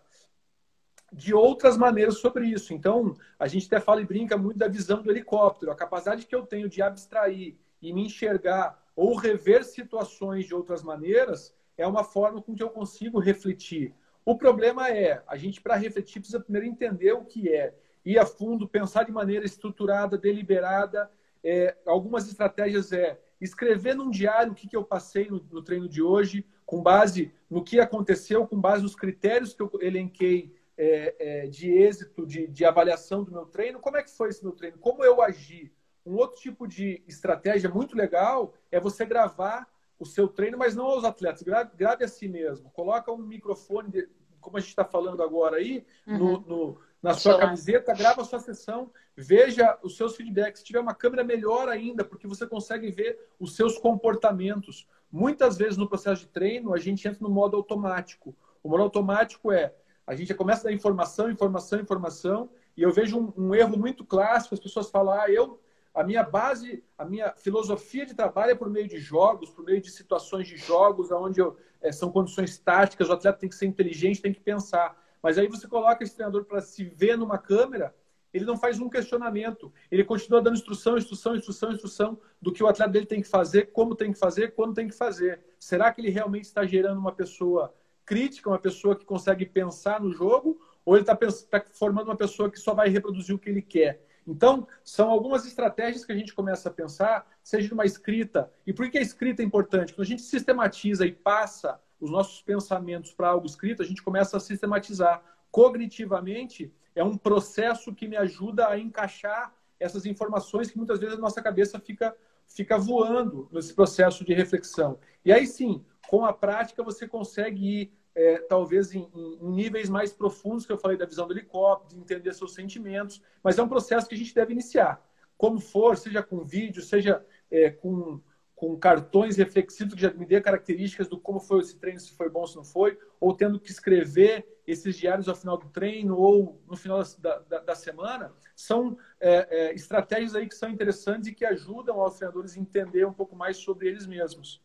[1.11, 2.73] de outras maneiras sobre isso.
[2.73, 6.35] Então, a gente até fala e brinca muito da visão do helicóptero, a capacidade que
[6.35, 12.03] eu tenho de abstrair e me enxergar ou rever situações de outras maneiras é uma
[12.03, 13.93] forma com que eu consigo refletir.
[14.25, 17.73] O problema é, a gente, para refletir, precisa primeiro entender o que é,
[18.05, 21.11] ir a fundo, pensar de maneira estruturada, deliberada.
[21.43, 25.87] É, algumas estratégias é escrever num diário o que, que eu passei no, no, treino
[25.87, 31.15] de hoje, com base no que aconteceu, com base nos critérios que eu elenquei é,
[31.19, 33.79] é, de êxito, de, de avaliação do meu treino.
[33.79, 34.77] Como é que foi esse meu treino?
[34.77, 35.71] Como eu agi?
[36.05, 39.67] Um outro tipo de estratégia muito legal é você gravar
[39.99, 41.43] o seu treino, mas não aos atletas.
[41.43, 42.69] Grave, grave a si mesmo.
[42.71, 44.09] Coloca um microfone, de,
[44.41, 46.17] como a gente está falando agora aí, uhum.
[46.17, 50.61] no, no, na sua camiseta, grava a sua sessão, veja os seus feedbacks.
[50.61, 54.87] Se tiver uma câmera, melhor ainda, porque você consegue ver os seus comportamentos.
[55.11, 58.33] Muitas vezes no processo de treino, a gente entra no modo automático.
[58.63, 59.73] O modo automático é
[60.07, 64.03] a gente começa a dar informação, informação, informação, e eu vejo um, um erro muito
[64.05, 65.59] clássico, as pessoas falam, ah, eu
[65.93, 69.79] a minha base, a minha filosofia de trabalho é por meio de jogos, por meio
[69.79, 73.67] de situações de jogos, onde eu, é, são condições táticas, o atleta tem que ser
[73.67, 74.97] inteligente, tem que pensar.
[75.23, 77.95] Mas aí você coloca esse treinador para se ver numa câmera,
[78.33, 79.71] ele não faz um questionamento.
[79.89, 83.71] Ele continua dando instrução, instrução, instrução, instrução do que o atleta dele tem que fazer,
[83.71, 85.39] como tem que fazer, quando tem que fazer.
[85.57, 87.73] Será que ele realmente está gerando uma pessoa
[88.05, 92.51] crítica, uma pessoa que consegue pensar no jogo, ou ele está tá formando uma pessoa
[92.51, 94.05] que só vai reproduzir o que ele quer?
[94.27, 98.51] Então, são algumas estratégias que a gente começa a pensar, seja numa escrita.
[98.65, 99.93] E por que a escrita é importante?
[99.93, 104.35] Quando a gente sistematiza e passa os nossos pensamentos para algo escrito, a gente começa
[104.35, 105.23] a sistematizar.
[105.49, 111.21] Cognitivamente, é um processo que me ajuda a encaixar essas informações que muitas vezes a
[111.21, 114.99] nossa cabeça fica, fica voando nesse processo de reflexão.
[115.23, 120.11] E aí sim, com a prática, você consegue ir é, talvez em, em, níveis mais
[120.11, 123.69] profundos que eu falei da visão do helicóptero, de entender seus sentimentos, mas é um
[123.69, 125.01] processo que a gente deve iniciar.
[125.37, 128.21] Como for, seja com vídeo, seja é, com,
[128.55, 132.29] com cartões reflexivos que já me dê características do como foi esse treino, se foi
[132.29, 136.61] bom, se não foi, ou tendo que escrever esses diários ao final do treino ou
[136.67, 141.33] no final da, da, da semana, são é, é, estratégias aí que são interessantes e
[141.33, 144.61] que ajudam os treinadores a entender um pouco mais sobre eles mesmos.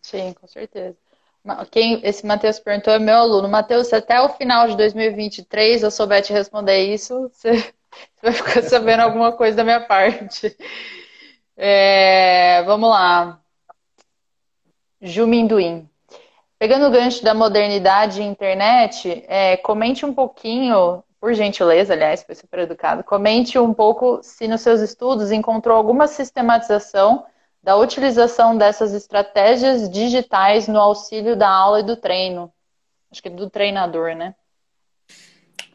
[0.00, 0.96] Sim, com certeza.
[1.70, 3.48] Quem esse Matheus perguntou é meu aluno.
[3.48, 7.72] Matheus, se até o final de 2023 eu souber te responder isso, você
[8.22, 10.56] vai ficar sabendo alguma coisa da minha parte.
[11.56, 13.40] É, vamos lá.
[15.00, 15.88] Juminduim.
[16.58, 22.34] Pegando o gancho da modernidade e internet, é, comente um pouquinho, por gentileza, aliás, foi
[22.34, 27.26] super educado, comente um pouco se nos seus estudos encontrou alguma sistematização
[27.62, 32.52] da utilização dessas estratégias digitais no auxílio da aula e do treino.
[33.10, 34.34] Acho que do treinador, né?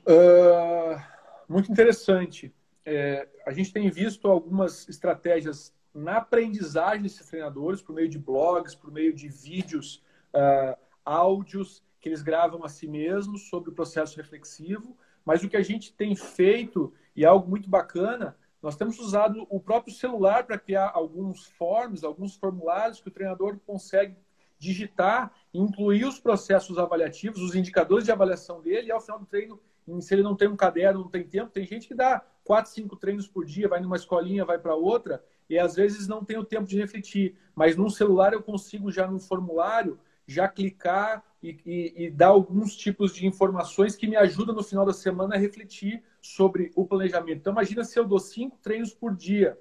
[0.06, 1.02] Uh,
[1.48, 2.54] muito interessante.
[2.86, 8.76] É, a gente tem visto algumas estratégias na aprendizagem desses treinadores, por meio de blogs,
[8.76, 14.16] por meio de vídeos, uh, áudios que eles gravam a si mesmos sobre o processo
[14.18, 14.98] reflexivo.
[15.26, 19.46] Mas o que a gente tem feito, e é algo muito bacana, nós temos usado
[19.50, 24.16] o próprio celular para criar alguns forms, alguns formulários que o treinador consegue
[24.58, 29.60] digitar, incluir os processos avaliativos, os indicadores de avaliação dele, e ao final do treino,
[30.00, 32.96] se ele não tem um caderno, não tem tempo, tem gente que dá quatro, cinco
[32.96, 36.44] treinos por dia, vai numa escolinha, vai para outra, e às vezes não tem o
[36.44, 37.36] tempo de refletir.
[37.56, 40.00] Mas no celular eu consigo já no formulário
[40.30, 44.86] já clicar e, e, e, dar alguns tipos de informações que me ajudam no final
[44.86, 47.40] da semana a refletir sobre o planejamento.
[47.40, 49.58] Então, imagina se eu dou cinco treinos por dia.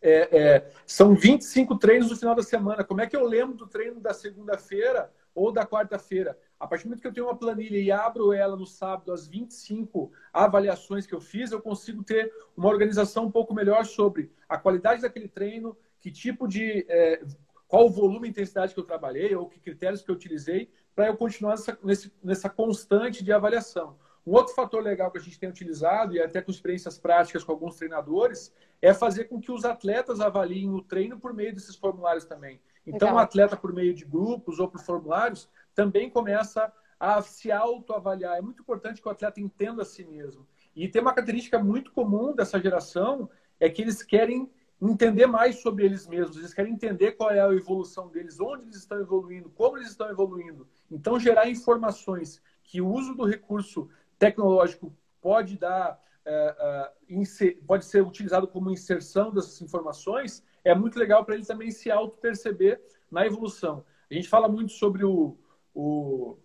[0.00, 2.82] É, é, são 25 treinos no final da semana.
[2.82, 6.36] Como é que eu lembro do treino da segunda-feira ou da quarta-feira?
[6.62, 9.26] A partir do momento que eu tenho uma planilha e abro ela no sábado, as
[9.26, 14.56] 25 avaliações que eu fiz, eu consigo ter uma organização um pouco melhor sobre a
[14.56, 17.20] qualidade daquele treino, que tipo de é,
[17.66, 21.08] qual o volume e intensidade que eu trabalhei, ou que critérios que eu utilizei, para
[21.08, 21.76] eu continuar nessa,
[22.22, 23.96] nessa constante de avaliação.
[24.24, 27.50] Um outro fator legal que a gente tem utilizado, e até com experiências práticas com
[27.50, 32.24] alguns treinadores, é fazer com que os atletas avaliem o treino por meio desses formulários
[32.24, 32.60] também.
[32.86, 38.38] Então, o atleta, por meio de grupos ou por formulários, também começa a se autoavaliar.
[38.38, 40.46] É muito importante que o atleta entenda a si mesmo.
[40.74, 45.84] E tem uma característica muito comum dessa geração, é que eles querem entender mais sobre
[45.84, 49.76] eles mesmos, eles querem entender qual é a evolução deles, onde eles estão evoluindo, como
[49.76, 50.66] eles estão evoluindo.
[50.90, 58.02] Então, gerar informações que o uso do recurso tecnológico pode dar, é, é, pode ser
[58.02, 62.80] utilizado como inserção dessas informações, é muito legal para ele também se auto-perceber
[63.10, 63.84] na evolução.
[64.10, 65.36] A gente fala muito sobre o,
[65.74, 66.36] o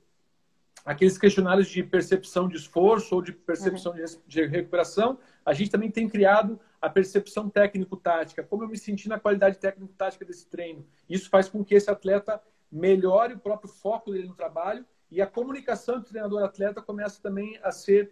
[0.86, 4.06] aqueles questionários de percepção de esforço ou de percepção uhum.
[4.26, 9.20] de recuperação, a gente também tem criado a percepção técnico-tática, como eu me senti na
[9.20, 10.86] qualidade técnico-tática desse treino.
[11.10, 15.28] Isso faz com que esse atleta melhore o próprio foco dele no trabalho e a
[15.28, 18.12] comunicação entre treinador e atleta começa também a ser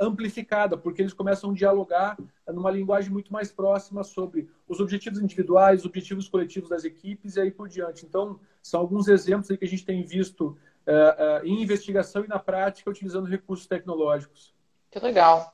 [0.00, 2.16] amplificada, porque eles começam a dialogar
[2.48, 7.40] numa linguagem muito mais próxima sobre os objetivos individuais, os objetivos coletivos das equipes e
[7.40, 8.06] aí por diante.
[8.06, 10.56] Então, são alguns exemplos que a gente tem visto
[10.86, 14.54] uh, uh, em investigação e na prática utilizando recursos tecnológicos.
[14.90, 15.52] Que legal.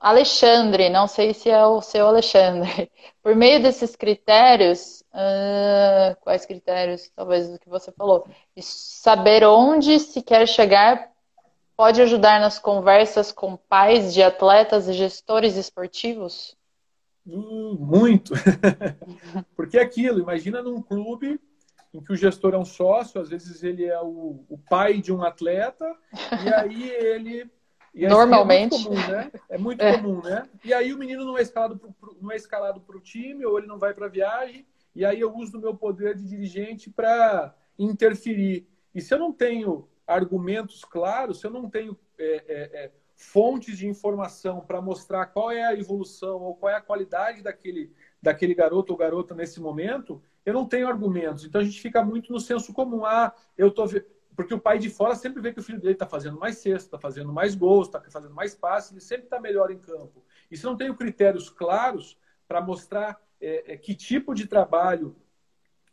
[0.00, 2.90] Alexandre, não sei se é o seu Alexandre.
[3.22, 7.10] Por meio desses critérios, uh, quais critérios?
[7.14, 8.26] Talvez o que você falou.
[8.60, 11.10] Saber onde se quer chegar
[11.78, 16.56] pode ajudar nas conversas com pais de atletas e gestores esportivos?
[17.24, 18.34] Hum, muito.
[19.54, 21.40] Porque é aquilo, imagina num clube
[21.94, 25.12] em que o gestor é um sócio, às vezes ele é o, o pai de
[25.12, 25.86] um atleta,
[26.44, 27.48] e aí ele
[27.94, 28.74] e Normalmente.
[28.74, 29.32] É muito comum, né?
[29.48, 29.96] É muito é.
[29.96, 30.48] comum, né?
[30.64, 33.94] E aí o menino não é escalado é para o time, ou ele não vai
[33.94, 38.66] para a viagem, e aí eu uso do meu poder de dirigente para interferir.
[38.92, 43.76] E se eu não tenho argumentos claros, se eu não tenho é, é, é fontes
[43.76, 47.92] de informação para mostrar qual é a evolução ou qual é a qualidade daquele,
[48.22, 51.44] daquele garoto ou garota nesse momento, eu não tenho argumentos.
[51.44, 53.04] Então a gente fica muito no senso comum.
[53.04, 53.86] Ah, eu tô
[54.36, 56.86] porque o pai de fora sempre vê que o filho dele está fazendo mais cesta,
[56.86, 60.24] está fazendo mais gols, está fazendo mais passes, ele sempre está melhor em campo.
[60.48, 62.16] E se não tem critérios claros
[62.46, 65.16] para mostrar é, é, que tipo de trabalho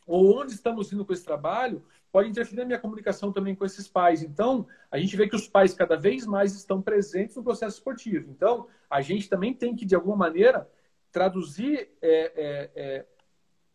[0.06, 1.84] ou onde estamos indo com esse trabalho,
[2.16, 4.22] pode interferir na minha comunicação também com esses pais.
[4.22, 8.30] Então, a gente vê que os pais cada vez mais estão presentes no processo esportivo.
[8.30, 10.66] Então, a gente também tem que, de alguma maneira,
[11.12, 13.06] traduzir é, é, é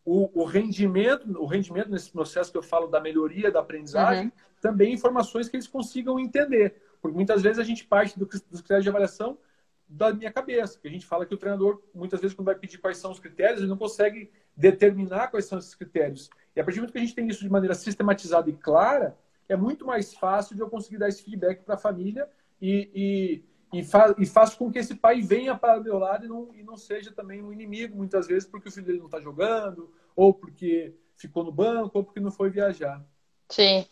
[0.04, 4.32] o, o, rendimento, o rendimento nesse processo que eu falo da melhoria da aprendizagem, uhum.
[4.60, 6.82] também informações que eles consigam entender.
[7.00, 9.38] Porque muitas vezes a gente parte do, dos critérios de avaliação
[9.88, 12.78] da minha cabeça, que a gente fala que o treinador, muitas vezes, quando vai pedir
[12.78, 16.28] quais são os critérios, ele não consegue determinar quais são esses critérios.
[16.54, 19.16] E a partir do momento que a gente tem isso de maneira sistematizada e clara,
[19.48, 22.28] é muito mais fácil de eu conseguir dar esse feedback para a família
[22.60, 26.26] e, e e, faz, e faz com que esse pai venha para o meu lado
[26.26, 29.06] e não, e não seja também um inimigo, muitas vezes, porque o filho dele não
[29.06, 33.02] está jogando, ou porque ficou no banco, ou porque não foi viajar.
[33.48, 33.86] Sim.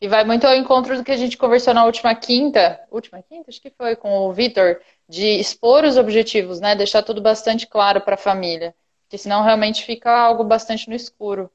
[0.00, 3.50] E vai muito ao encontro do que a gente conversou na última quinta, última quinta,
[3.50, 6.76] acho que foi com o Vitor, de expor os objetivos, né?
[6.76, 8.74] Deixar tudo bastante claro para a família.
[9.02, 11.50] Porque senão realmente fica algo bastante no escuro.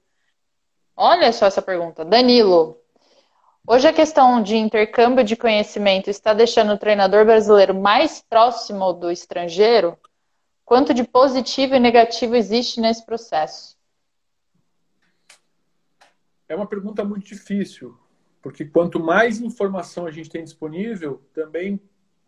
[1.02, 2.04] Olha só essa pergunta.
[2.04, 2.78] Danilo,
[3.72, 9.12] Hoje a questão de intercâmbio de conhecimento está deixando o treinador brasileiro mais próximo do
[9.12, 9.96] estrangeiro?
[10.66, 13.78] Quanto de positivo e negativo existe nesse processo?
[16.48, 17.96] É uma pergunta muito difícil,
[18.42, 21.80] porque quanto mais informação a gente tem disponível, também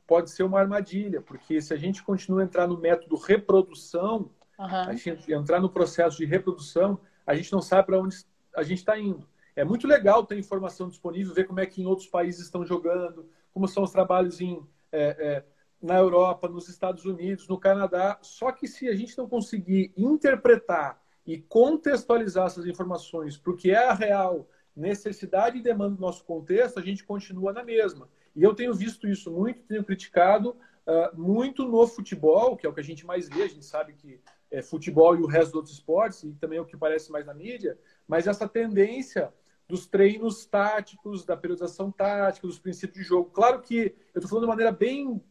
[0.06, 4.30] pode ser uma armadilha, porque se a gente continua a entrar no método reprodução,
[4.60, 4.66] uhum.
[4.68, 8.24] a gente entrar no processo de reprodução, a gente não sabe para onde
[8.56, 9.28] a gente está indo.
[9.56, 13.30] É muito legal ter informação disponível, ver como é que em outros países estão jogando,
[13.54, 15.46] como são os trabalhos em, é, é,
[15.82, 18.18] na Europa, nos Estados Unidos, no Canadá.
[18.22, 23.72] Só que se a gente não conseguir interpretar e contextualizar essas informações para o que
[23.72, 28.10] é a real necessidade e demanda do nosso contexto, a gente continua na mesma.
[28.36, 32.74] E eu tenho visto isso muito, tenho criticado uh, muito no futebol, que é o
[32.74, 35.56] que a gente mais vê, a gente sabe que é futebol e o resto dos
[35.56, 37.78] outros esportes, e também é o que parece mais na mídia,
[38.12, 39.34] mas essa tendência
[39.70, 43.30] dos treinos táticos, da periodização tática, dos princípios de jogo.
[43.30, 45.24] Claro que eu estou falando de maneira bem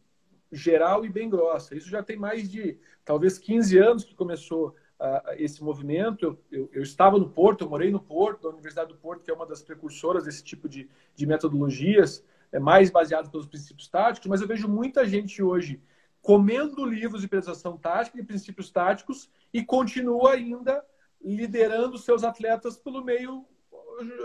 [0.51, 1.75] geral e bem grossa.
[1.75, 6.25] Isso já tem mais de, talvez, 15 anos que começou uh, esse movimento.
[6.25, 9.29] Eu, eu, eu, estava no Porto, eu morei no Porto, da Universidade do Porto, que
[9.29, 14.27] é uma das precursoras desse tipo de, de metodologias, é mais baseado pelos princípios táticos,
[14.27, 15.79] mas eu vejo muita gente hoje
[16.19, 20.83] comendo livros de periodização tática e princípios táticos e continua ainda
[21.23, 23.45] liderando seus atletas pelo meio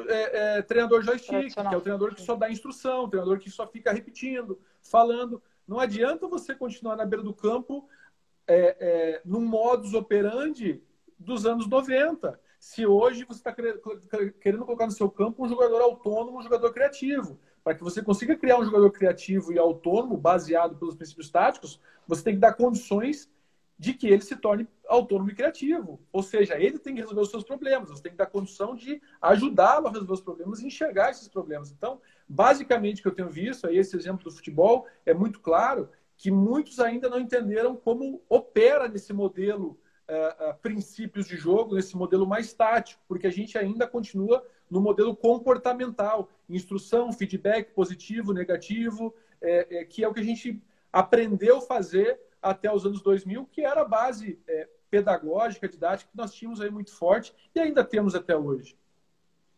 [0.09, 3.51] é, é, treinador joystick, que é o treinador que só dá instrução, o treinador que
[3.51, 5.43] só fica repetindo, falando.
[5.67, 7.89] Não adianta você continuar na beira do campo
[8.47, 10.83] é, é, num modus operandi
[11.19, 12.39] dos anos 90.
[12.59, 17.39] Se hoje você está querendo colocar no seu campo um jogador autônomo, um jogador criativo.
[17.63, 22.23] Para que você consiga criar um jogador criativo e autônomo, baseado pelos princípios táticos, você
[22.23, 23.29] tem que dar condições
[23.79, 26.01] de que ele se torne autônomo e criativo.
[26.13, 29.01] Ou seja, ele tem que resolver os seus problemas, você tem que dar condição de
[29.21, 31.71] ajudá-lo a resolver os problemas e enxergar esses problemas.
[31.71, 35.89] Então, basicamente, o que eu tenho visto, aí esse exemplo do futebol, é muito claro
[36.17, 42.27] que muitos ainda não entenderam como opera nesse modelo uh, princípios de jogo, nesse modelo
[42.27, 49.81] mais tático, porque a gente ainda continua no modelo comportamental, instrução, feedback positivo, negativo, é,
[49.81, 50.61] é, que é o que a gente
[50.93, 52.19] aprendeu a fazer
[52.51, 56.71] até os anos 2000, que era a base é, pedagógica, didática que nós tínhamos aí
[56.71, 58.77] muito forte e ainda temos até hoje.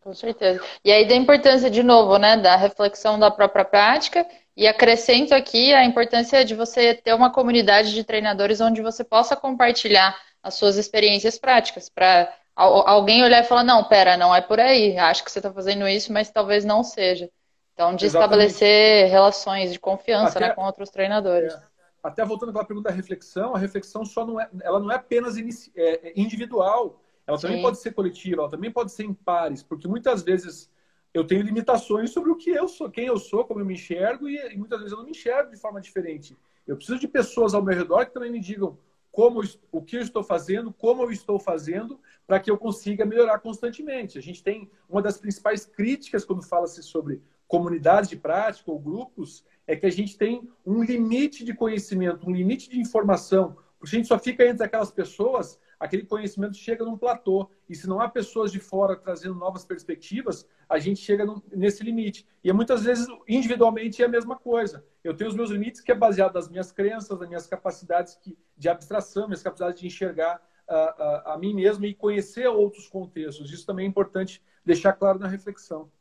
[0.01, 0.63] Com certeza.
[0.83, 4.25] E aí da importância, de novo, né, da reflexão da própria prática
[4.55, 9.35] e acrescento aqui a importância de você ter uma comunidade de treinadores onde você possa
[9.35, 14.59] compartilhar as suas experiências práticas, para alguém olhar e falar, não, pera, não é por
[14.59, 17.29] aí, acho que você está fazendo isso, mas talvez não seja.
[17.73, 18.47] Então, de Exatamente.
[18.47, 20.49] estabelecer relações de confiança né, Até...
[20.49, 21.53] né, com outros treinadores.
[21.53, 21.68] É
[22.03, 25.37] até voltando àquela pergunta da reflexão, a reflexão só não é, ela não é apenas
[25.37, 27.47] inici, é, é individual, ela Sim.
[27.47, 30.69] também pode ser coletiva, ela também pode ser em pares, porque muitas vezes
[31.13, 34.27] eu tenho limitações sobre o que eu sou, quem eu sou, como eu me enxergo,
[34.29, 36.37] e, e muitas vezes eu não me enxergo de forma diferente.
[36.67, 38.77] Eu preciso de pessoas ao meu redor que também me digam
[39.11, 39.41] como
[39.71, 44.17] o que eu estou fazendo, como eu estou fazendo, para que eu consiga melhorar constantemente.
[44.17, 49.43] A gente tem uma das principais críticas quando fala-se sobre comunidades de prática ou grupos,
[49.69, 53.55] é que a gente tem um limite de conhecimento, um limite de informação.
[53.77, 57.47] Porque a gente só fica entre aquelas pessoas, aquele conhecimento chega num platô.
[57.69, 61.23] E se não há pessoas de fora trazendo novas perspectivas, a gente chega
[61.55, 62.27] nesse limite.
[62.43, 64.83] E muitas vezes, individualmente, é a mesma coisa.
[65.03, 68.17] Eu tenho os meus limites, que é baseado nas minhas crenças, nas minhas capacidades
[68.57, 73.53] de abstração, minhas capacidades de enxergar a, a mim mesmo e conhecer outros contextos.
[73.53, 75.91] Isso também é importante deixar claro na reflexão.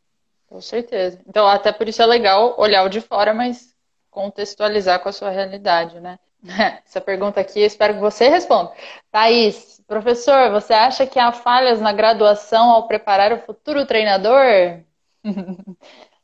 [0.48, 1.20] Com certeza.
[1.26, 3.76] Então, até por isso é legal olhar o de fora, mas
[4.10, 6.18] contextualizar com a sua realidade, né?
[6.84, 8.72] Essa pergunta aqui, eu espero que você responda.
[9.10, 14.80] Thaís, professor, você acha que há falhas na graduação ao preparar o futuro treinador?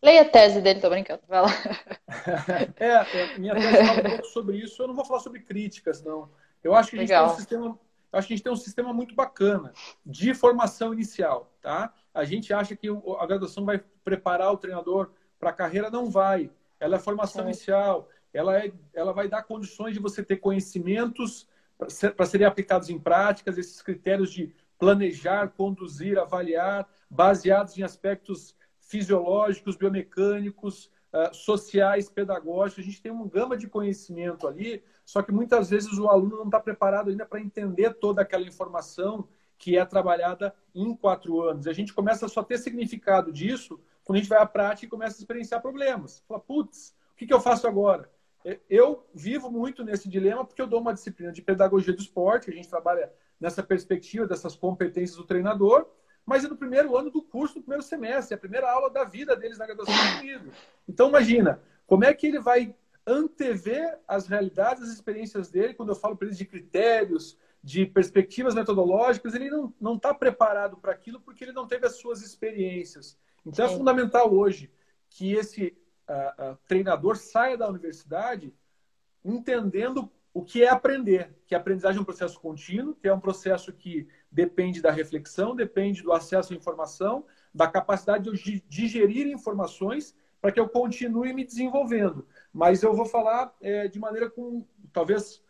[0.03, 1.23] Leia a tese dele, tô brincando.
[1.29, 1.49] Vai lá.
[2.79, 4.83] É, é, minha tese fala um pouco sobre isso.
[4.83, 6.31] Eu não vou falar sobre críticas, não.
[6.63, 7.27] Eu acho que a gente Legal.
[7.27, 7.79] tem um sistema,
[8.13, 9.73] acho que a gente tem um sistema muito bacana
[10.05, 11.93] de formação inicial, tá?
[12.15, 16.51] A gente acha que a graduação vai preparar o treinador para a carreira, não vai.
[16.79, 17.47] Ela é formação é.
[17.47, 22.89] inicial, ela, é, ela vai dar condições de você ter conhecimentos para ser, serem aplicados
[22.89, 32.09] em práticas, esses critérios de planejar, conduzir, avaliar, baseados em aspectos fisiológicos, biomecânicos, uh, sociais,
[32.09, 32.85] pedagógicos.
[32.85, 36.47] A gente tem uma gama de conhecimento ali, só que muitas vezes o aluno não
[36.47, 39.29] está preparado ainda para entender toda aquela informação
[39.65, 41.67] que é trabalhada em quatro anos.
[41.67, 44.91] A gente começa a só ter significado disso quando a gente vai à prática e
[44.91, 46.23] começa a experienciar problemas.
[46.29, 48.11] Fala, putz, o que, que eu faço agora?
[48.69, 52.53] Eu vivo muito nesse dilema porque eu dou uma disciplina de pedagogia do esporte, a
[52.53, 53.11] gente trabalha
[53.41, 55.87] nessa perspectiva dessas competências do treinador,
[56.27, 59.05] mas é no primeiro ano do curso, no primeiro semestre, é a primeira aula da
[59.05, 60.51] vida deles na graduação comigo.
[60.87, 62.75] Então, imagina, como é que ele vai
[63.07, 68.55] antever as realidades, as experiências dele, quando eu falo para ele de critérios, de perspectivas
[68.55, 69.51] metodológicas, ele
[69.81, 73.19] não está preparado para aquilo porque ele não teve as suas experiências.
[73.45, 73.75] Então, é Sim.
[73.75, 74.71] é fundamental hoje
[75.09, 75.75] que esse
[76.07, 78.53] uh, uh, treinador saia da universidade
[79.25, 83.21] entendendo o que é aprender, que a aprendizagem é um processo contínuo, que é um
[83.21, 90.15] processo que depende da reflexão, depende do acesso à informação, da capacidade de digerir informações
[90.39, 92.29] para que eu continue me desenvolvendo.
[92.53, 95.43] Mas eu vou falar é, de maneira com, talvez,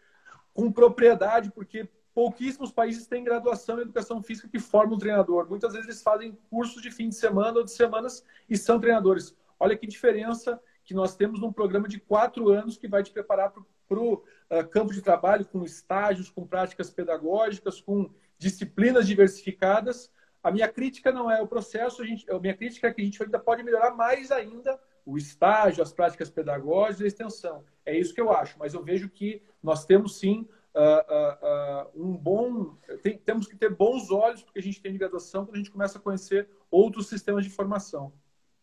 [0.53, 5.49] com propriedade, porque pouquíssimos países têm graduação em educação física que formam um treinador.
[5.49, 9.37] Muitas vezes eles fazem cursos de fim de semana ou de semanas e são treinadores.
[9.59, 13.53] Olha que diferença que nós temos num programa de quatro anos que vai te preparar
[13.89, 20.11] para o uh, campo de trabalho, com estágios, com práticas pedagógicas, com disciplinas diversificadas.
[20.43, 23.05] A minha crítica não é o processo, a, gente, a minha crítica é que a
[23.05, 27.65] gente ainda pode melhorar mais ainda o estágio, as práticas pedagógicas a extensão.
[27.85, 32.17] É isso que eu acho, mas eu vejo que nós temos sim uh, uh, um
[32.17, 32.75] bom.
[33.03, 35.71] Tem, temos que ter bons olhos, porque a gente tem de graduação, quando a gente
[35.71, 38.13] começa a conhecer outros sistemas de formação.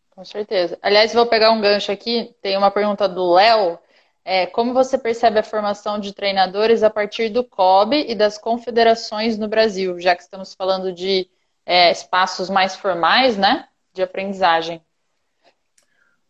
[0.09, 0.78] Com certeza.
[0.82, 2.36] Aliás, vou pegar um gancho aqui.
[2.41, 3.80] Tem uma pergunta do Léo.
[4.24, 9.38] É, como você percebe a formação de treinadores a partir do COB e das confederações
[9.38, 11.28] no Brasil, já que estamos falando de
[11.66, 14.80] é, espaços mais formais, né, de aprendizagem?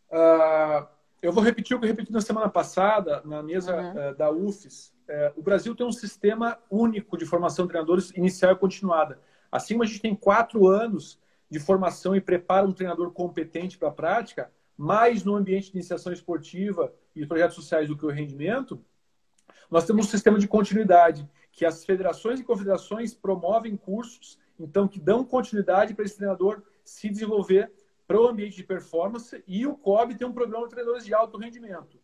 [0.10, 0.88] Uh,
[1.22, 4.12] eu vou repetir o que eu repeti na semana passada, na mesa uhum.
[4.12, 8.54] uh, da UFES é, o Brasil tem um sistema único de formação de treinadores inicial
[8.54, 9.20] e continuada.
[9.52, 13.90] Assim como a gente tem quatro anos de formação e prepara um treinador competente para
[13.90, 18.82] a prática, mais no ambiente de iniciação esportiva e projetos sociais do que o rendimento,
[19.70, 25.00] nós temos um sistema de continuidade, que as federações e confederações promovem cursos, então, que
[25.00, 27.70] dão continuidade para esse treinador se desenvolver
[28.08, 31.38] para o ambiente de performance, e o COB tem um programa de treinadores de alto
[31.38, 32.01] rendimento.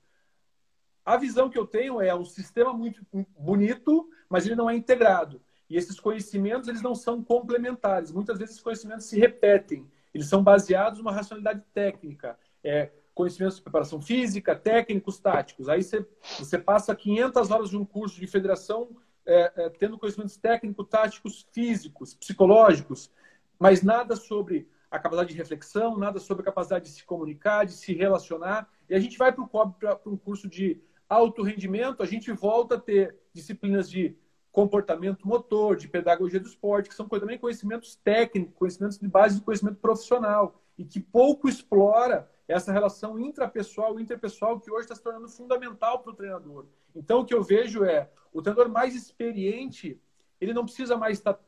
[1.07, 3.01] A visão que eu tenho é um sistema muito
[3.39, 5.41] bonito, mas ele não é integrado.
[5.69, 8.11] E esses conhecimentos, eles não são complementares.
[8.11, 9.89] Muitas vezes esses conhecimentos se repetem.
[10.13, 12.37] Eles são baseados numa racionalidade técnica.
[12.61, 15.69] É, conhecimentos de preparação física, técnicos, táticos.
[15.69, 16.05] Aí você,
[16.37, 18.89] você passa 500 horas de um curso de federação
[19.25, 23.09] é, é, tendo conhecimentos técnicos, táticos, físicos, psicológicos,
[23.57, 27.71] mas nada sobre a capacidade de reflexão, nada sobre a capacidade de se comunicar, de
[27.71, 28.69] se relacionar.
[28.89, 33.15] E a gente vai para um curso de alto rendimento, a gente volta a ter
[33.33, 34.15] disciplinas de
[34.51, 39.45] comportamento motor, de pedagogia do esporte, que são também conhecimentos técnicos, conhecimentos de base de
[39.45, 45.03] conhecimento profissional, e que pouco explora essa relação intrapessoal e interpessoal que hoje está se
[45.03, 46.65] tornando fundamental para o treinador.
[46.95, 50.01] Então, o que eu vejo é o treinador mais experiente,
[50.39, 51.39] ele não precisa mais estar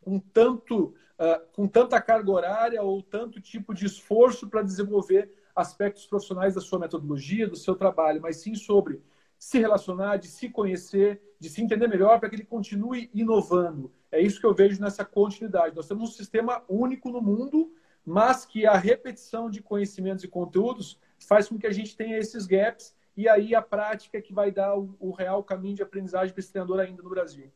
[0.00, 6.06] com, tanto, uh, com tanta carga horária ou tanto tipo de esforço para desenvolver aspectos
[6.06, 9.02] profissionais da sua metodologia, do seu trabalho, mas sim sobre
[9.38, 13.92] se relacionar, de se conhecer, de se entender melhor para que ele continue inovando.
[14.10, 15.74] É isso que eu vejo nessa continuidade.
[15.74, 17.74] Nós temos um sistema único no mundo,
[18.06, 22.46] mas que a repetição de conhecimentos e conteúdos faz com que a gente tenha esses
[22.46, 26.40] gaps e aí a prática que vai dar o, o real caminho de aprendizagem para
[26.40, 27.52] esse treinador ainda no Brasil.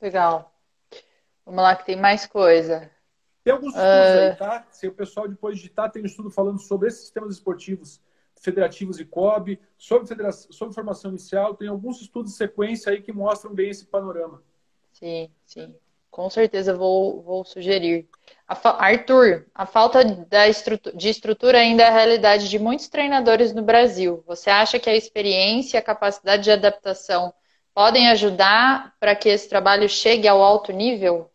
[0.00, 0.52] Legal.
[1.44, 2.90] Vamos lá que tem mais coisa.
[3.44, 4.20] Tem alguns estudos uh...
[4.20, 4.66] aí, tá?
[4.70, 8.00] Se o pessoal depois digitar, tem um estudo falando sobre esses sistemas esportivos
[8.40, 13.12] federativos e COB, sobre, federação, sobre formação inicial, tem alguns estudos de sequência aí que
[13.12, 14.42] mostram bem esse panorama.
[14.92, 15.74] Sim, sim.
[16.10, 18.06] Com certeza vou, vou sugerir.
[18.46, 23.54] A Arthur, a falta da estrutura, de estrutura ainda é a realidade de muitos treinadores
[23.54, 24.22] no Brasil.
[24.26, 27.32] Você acha que a experiência e a capacidade de adaptação
[27.74, 31.31] podem ajudar para que esse trabalho chegue ao alto nível?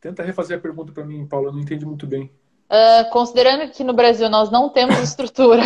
[0.00, 2.30] Tenta refazer a pergunta para mim, Paula, eu não entendi muito bem.
[2.70, 5.62] Uh, considerando que no Brasil nós não temos estrutura,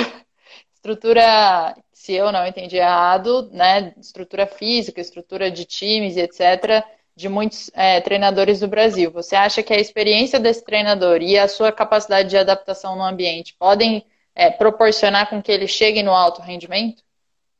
[0.75, 6.85] estrutura, se eu não entendi errado, né, estrutura física, estrutura de times e etc.,
[7.17, 9.11] de muitos é, treinadores do Brasil.
[9.13, 13.55] Você acha que a experiência desse treinador e a sua capacidade de adaptação no ambiente
[13.57, 14.05] podem
[14.35, 17.03] é, proporcionar com que ele chegue no alto rendimento?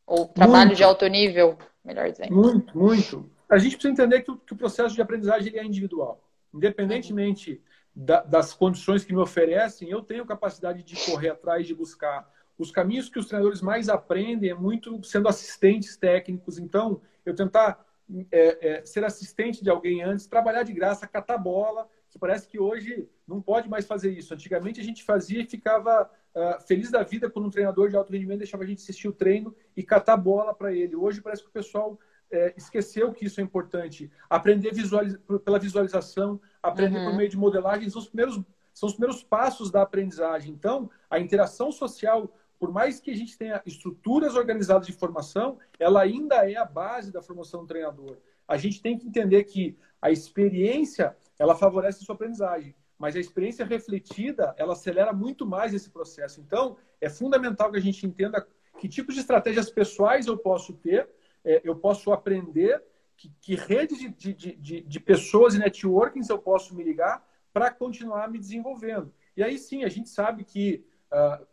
[0.07, 0.77] Ou trabalho muito.
[0.77, 2.35] de alto nível, melhor dizendo?
[2.35, 3.31] Muito, muito.
[3.49, 6.21] A gente precisa entender que o, que o processo de aprendizagem é individual.
[6.55, 7.61] Independentemente
[7.95, 12.71] da, das condições que me oferecem, eu tenho capacidade de correr atrás, de buscar os
[12.71, 16.59] caminhos que os treinadores mais aprendem é muito sendo assistentes técnicos.
[16.59, 17.85] Então, eu tentar
[18.31, 22.61] é, é, ser assistente de alguém antes, trabalhar de graça, catar bola, que parece que
[22.61, 24.33] hoje não pode mais fazer isso.
[24.33, 28.13] Antigamente a gente fazia e ficava uh, feliz da vida quando um treinador de alto
[28.13, 30.95] rendimento deixava a gente assistir o treino e catar bola para ele.
[30.95, 31.99] Hoje parece que o pessoal
[32.35, 34.11] é, esqueceu que isso é importante.
[34.29, 35.17] Aprender visualiz...
[35.45, 37.11] pela visualização, aprender uhum.
[37.11, 40.53] por meio de modelagem são os primeiros são os primeiros passos da aprendizagem.
[40.53, 42.29] Então, a interação social
[42.59, 47.13] por mais que a gente tenha estruturas organizadas de formação, ela ainda é a base
[47.13, 48.17] da formação do treinador.
[48.47, 53.21] A gente tem que entender que a experiência, ela favorece a sua aprendizagem, mas a
[53.21, 56.41] experiência refletida, ela acelera muito mais esse processo.
[56.41, 58.47] Então, é fundamental que a gente entenda
[58.79, 61.09] que tipos de estratégias pessoais eu posso ter,
[61.45, 62.83] é, eu posso aprender,
[63.17, 67.71] que, que redes de, de, de, de pessoas e networkings eu posso me ligar para
[67.71, 69.13] continuar me desenvolvendo.
[69.37, 71.47] E aí sim, a gente sabe que uh,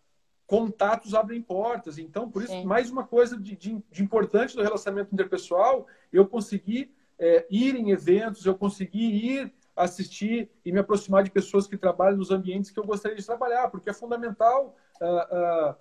[0.52, 1.98] contatos abrem portas.
[1.98, 2.66] Então, por isso, Sim.
[2.66, 8.46] mais uma coisa de, de, importante do relacionamento interpessoal, eu consegui é, ir em eventos,
[8.46, 12.84] eu consegui ir assistir e me aproximar de pessoas que trabalham nos ambientes que eu
[12.84, 15.76] gostaria de trabalhar, porque é fundamental uh, uh,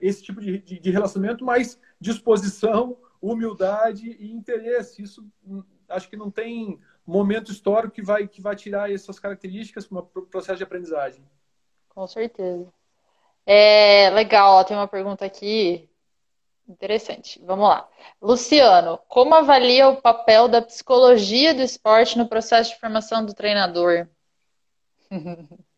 [0.00, 2.96] esse tipo de, de, de, relacionamento, mas disposição,
[3.30, 5.02] humildade e interesse.
[5.02, 9.86] Isso hum, acho que não tem momento histórico que vai, que vai tirar essas características
[9.86, 11.24] para o processo de aprendizagem.
[11.88, 12.72] Com certeza.
[13.46, 15.88] É, legal, tem uma pergunta aqui
[16.66, 17.40] interessante.
[17.44, 17.88] Vamos lá.
[18.20, 24.08] Luciano, como avalia o papel da psicologia do esporte no processo de formação do treinador?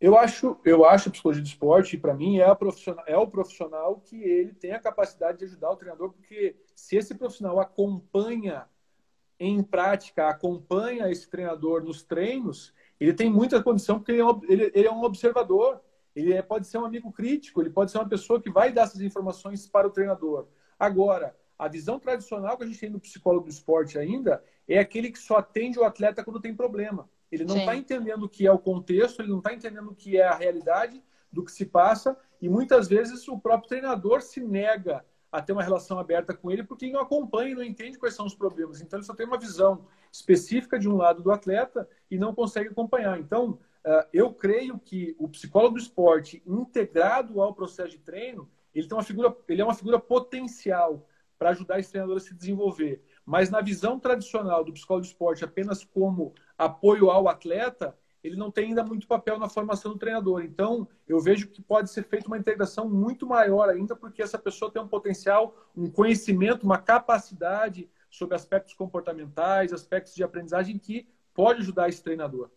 [0.00, 2.46] Eu acho, eu acho a psicologia do esporte, para mim, é,
[3.06, 7.14] é o profissional que ele tem a capacidade de ajudar o treinador, porque se esse
[7.16, 8.68] profissional acompanha
[9.40, 14.40] em prática, acompanha esse treinador nos treinos, ele tem muita condição, porque ele é um,
[14.48, 15.80] ele, ele é um observador.
[16.14, 18.82] Ele é, pode ser um amigo crítico, ele pode ser uma pessoa que vai dar
[18.82, 20.48] essas informações para o treinador.
[20.76, 25.12] Agora, a visão tradicional que a gente tem do psicólogo do esporte ainda é aquele
[25.12, 27.08] que só atende o atleta quando tem problema.
[27.30, 30.16] Ele não está entendendo o que é o contexto, ele não está entendendo o que
[30.16, 35.04] é a realidade do que se passa, e muitas vezes o próprio treinador se nega
[35.30, 38.24] a ter uma relação aberta com ele porque não acompanha e não entende quais são
[38.24, 38.80] os problemas.
[38.80, 42.70] Então, ele só tem uma visão específica de um lado do atleta e não consegue
[42.70, 43.18] acompanhar.
[43.18, 48.88] Então, ah, eu creio que o psicólogo do esporte, integrado ao processo de treino, ele,
[48.88, 51.06] tem uma figura, ele é uma figura potencial
[51.38, 53.02] para ajudar esse treinador a se desenvolver.
[53.24, 58.50] Mas na visão tradicional do psicólogo do esporte, apenas como apoio ao atleta, ele não
[58.50, 60.42] tem ainda muito papel na formação do treinador.
[60.42, 64.70] Então, eu vejo que pode ser feita uma integração muito maior ainda, porque essa pessoa
[64.70, 71.60] tem um potencial, um conhecimento, uma capacidade sobre aspectos comportamentais, aspectos de aprendizagem que pode
[71.60, 72.50] ajudar esse treinador.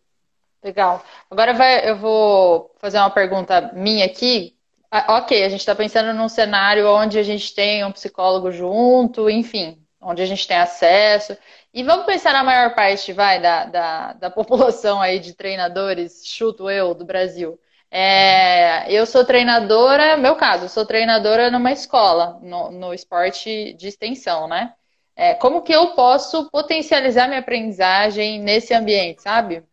[0.64, 1.04] Legal.
[1.30, 4.56] Agora vai, eu vou fazer uma pergunta minha aqui.
[4.90, 9.30] Ah, ok, a gente está pensando num cenário onde a gente tem um psicólogo junto,
[9.30, 11.38] enfim, onde a gente tem acesso.
[11.74, 16.70] E vamos pensar na maior parte, vai, da, da, da população aí de treinadores, chuto
[16.70, 17.60] eu, do Brasil.
[17.90, 23.88] É, eu sou treinadora, meu caso, eu sou treinadora numa escola, no, no esporte de
[23.88, 24.74] extensão, né?
[25.16, 29.64] É, como que eu posso potencializar minha aprendizagem nesse ambiente, sabe?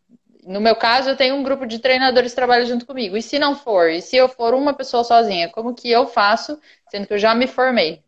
[0.45, 3.16] No meu caso, eu tenho um grupo de treinadores que trabalham junto comigo.
[3.16, 3.91] E se não for?
[3.91, 5.49] E se eu for uma pessoa sozinha?
[5.49, 6.59] Como que eu faço,
[6.91, 8.03] sendo que eu já me formei?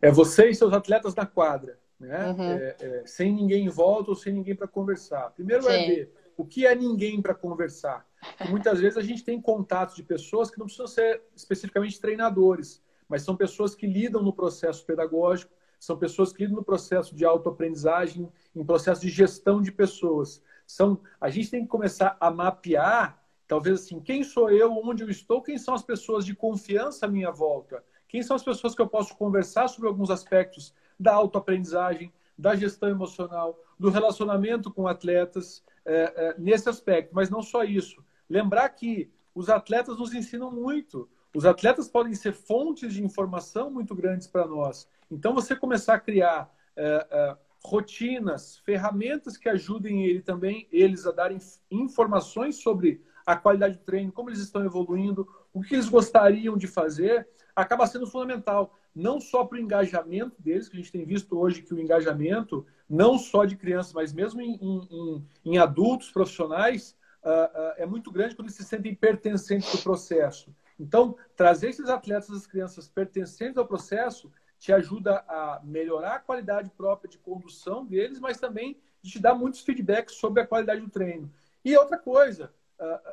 [0.00, 2.30] É você e seus atletas na quadra, né?
[2.30, 2.50] Uhum.
[2.52, 5.30] É, é, sem ninguém em volta ou sem ninguém para conversar.
[5.30, 5.70] Primeiro Sim.
[5.70, 8.06] é ver o que é ninguém para conversar.
[8.48, 13.22] muitas vezes a gente tem contatos de pessoas que não precisam ser especificamente treinadores, mas
[13.22, 18.30] são pessoas que lidam no processo pedagógico, são pessoas que lidam no processo de autoaprendizagem,
[18.54, 20.40] em processo de gestão de pessoas.
[20.64, 25.10] São, a gente tem que começar a mapear, talvez assim, quem sou eu, onde eu
[25.10, 28.82] estou, quem são as pessoas de confiança à minha volta, quem são as pessoas que
[28.82, 35.62] eu posso conversar sobre alguns aspectos da autoaprendizagem, da gestão emocional, do relacionamento com atletas,
[35.84, 37.14] é, é, nesse aspecto.
[37.14, 38.02] Mas não só isso.
[38.28, 41.08] Lembrar que os atletas nos ensinam muito.
[41.34, 44.88] Os atletas podem ser fontes de informação muito grandes para nós.
[45.10, 51.12] Então, você começar a criar é, é, rotinas, ferramentas que ajudem ele também, eles a
[51.12, 51.38] darem
[51.70, 56.66] informações sobre a qualidade do treino, como eles estão evoluindo, o que eles gostariam de
[56.66, 57.28] fazer,
[57.62, 58.74] acaba sendo fundamental.
[58.94, 62.64] Não só para o engajamento deles, que a gente tem visto hoje que o engajamento,
[62.88, 68.12] não só de crianças, mas mesmo em, em, em adultos profissionais, uh, uh, é muito
[68.12, 70.54] grande quando eles se sentem pertencentes do processo.
[70.78, 76.70] Então, trazer esses atletas, as crianças pertencentes ao processo, te ajuda a melhorar a qualidade
[76.70, 81.30] própria de condução deles, mas também te dá muitos feedbacks sobre a qualidade do treino.
[81.64, 82.52] E outra coisa,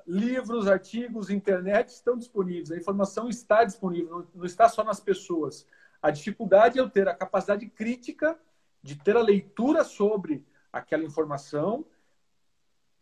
[0.05, 5.66] livros, artigos, internet estão disponíveis, a informação está disponível, não, não está só nas pessoas.
[6.01, 8.38] A dificuldade é eu ter a capacidade crítica
[8.84, 11.86] de ter a leitura sobre aquela informação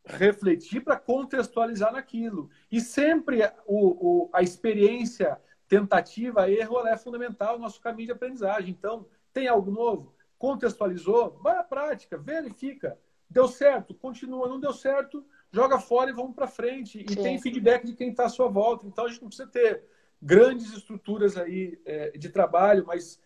[0.06, 2.50] refletir para contextualizar naquilo.
[2.72, 8.70] E sempre o, o, a experiência, tentativa, erro, é fundamental no nosso caminho de aprendizagem.
[8.72, 10.14] Então, tem algo novo?
[10.38, 11.40] Contextualizou?
[11.42, 12.98] Vai à prática, verifica.
[13.30, 13.94] Deu certo?
[13.94, 14.48] Continua.
[14.48, 15.26] Não deu certo?
[15.54, 17.06] Joga fora e vamos para frente.
[17.08, 17.22] E Sim.
[17.22, 18.88] tem feedback de quem está à sua volta.
[18.88, 19.84] Então, a gente não precisa ter
[20.20, 23.20] grandes estruturas aí é, de trabalho, mas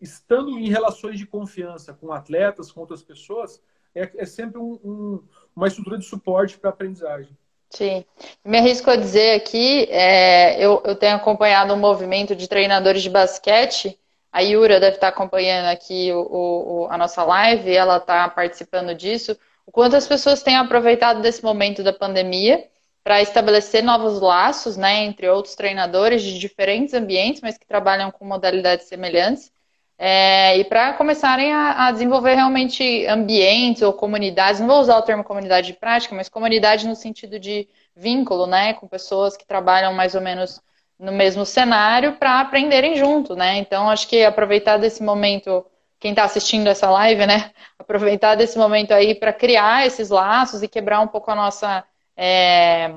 [0.00, 3.60] estando em relações de confiança com atletas, com outras pessoas,
[3.94, 5.22] é, é sempre um, um,
[5.54, 7.36] uma estrutura de suporte para a aprendizagem.
[7.68, 8.04] Sim.
[8.42, 13.10] Me arrisco a dizer aqui, é, eu, eu tenho acompanhado um movimento de treinadores de
[13.10, 13.98] basquete.
[14.32, 19.36] A Yura deve estar acompanhando aqui o, o, a nossa live, ela está participando disso.
[19.66, 22.64] O quanto as pessoas têm aproveitado desse momento da pandemia
[23.02, 28.24] para estabelecer novos laços, né, entre outros treinadores de diferentes ambientes, mas que trabalham com
[28.24, 29.52] modalidades semelhantes.
[29.98, 35.02] É, e para começarem a, a, desenvolver realmente ambientes ou comunidades, não vou usar o
[35.02, 39.94] termo comunidade de prática, mas comunidade no sentido de vínculo, né, com pessoas que trabalham
[39.94, 40.60] mais ou menos
[40.98, 43.58] no mesmo cenário para aprenderem junto, né?
[43.58, 45.64] Então acho que aproveitar desse momento,
[45.98, 50.68] quem está assistindo essa live, né, aproveitar desse momento aí para criar esses laços e
[50.68, 51.84] quebrar um pouco a nossa
[52.16, 52.94] é,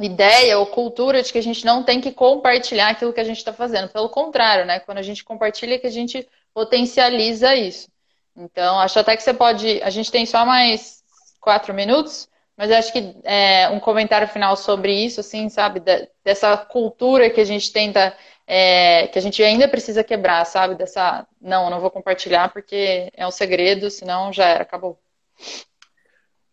[0.00, 3.38] ideia ou cultura de que a gente não tem que compartilhar aquilo que a gente
[3.38, 3.88] está fazendo.
[3.88, 4.80] Pelo contrário, né?
[4.80, 7.88] Quando a gente compartilha, é que a gente potencializa isso.
[8.36, 9.82] Então, acho até que você pode.
[9.82, 11.02] A gente tem só mais
[11.40, 15.82] quatro minutos, mas acho que é, um comentário final sobre isso, assim, sabe?
[16.24, 18.16] dessa cultura que a gente tenta.
[18.46, 20.74] É, que a gente ainda precisa quebrar, sabe?
[20.74, 21.26] Dessa.
[21.40, 24.98] Não, não vou compartilhar porque é um segredo, senão já era, acabou.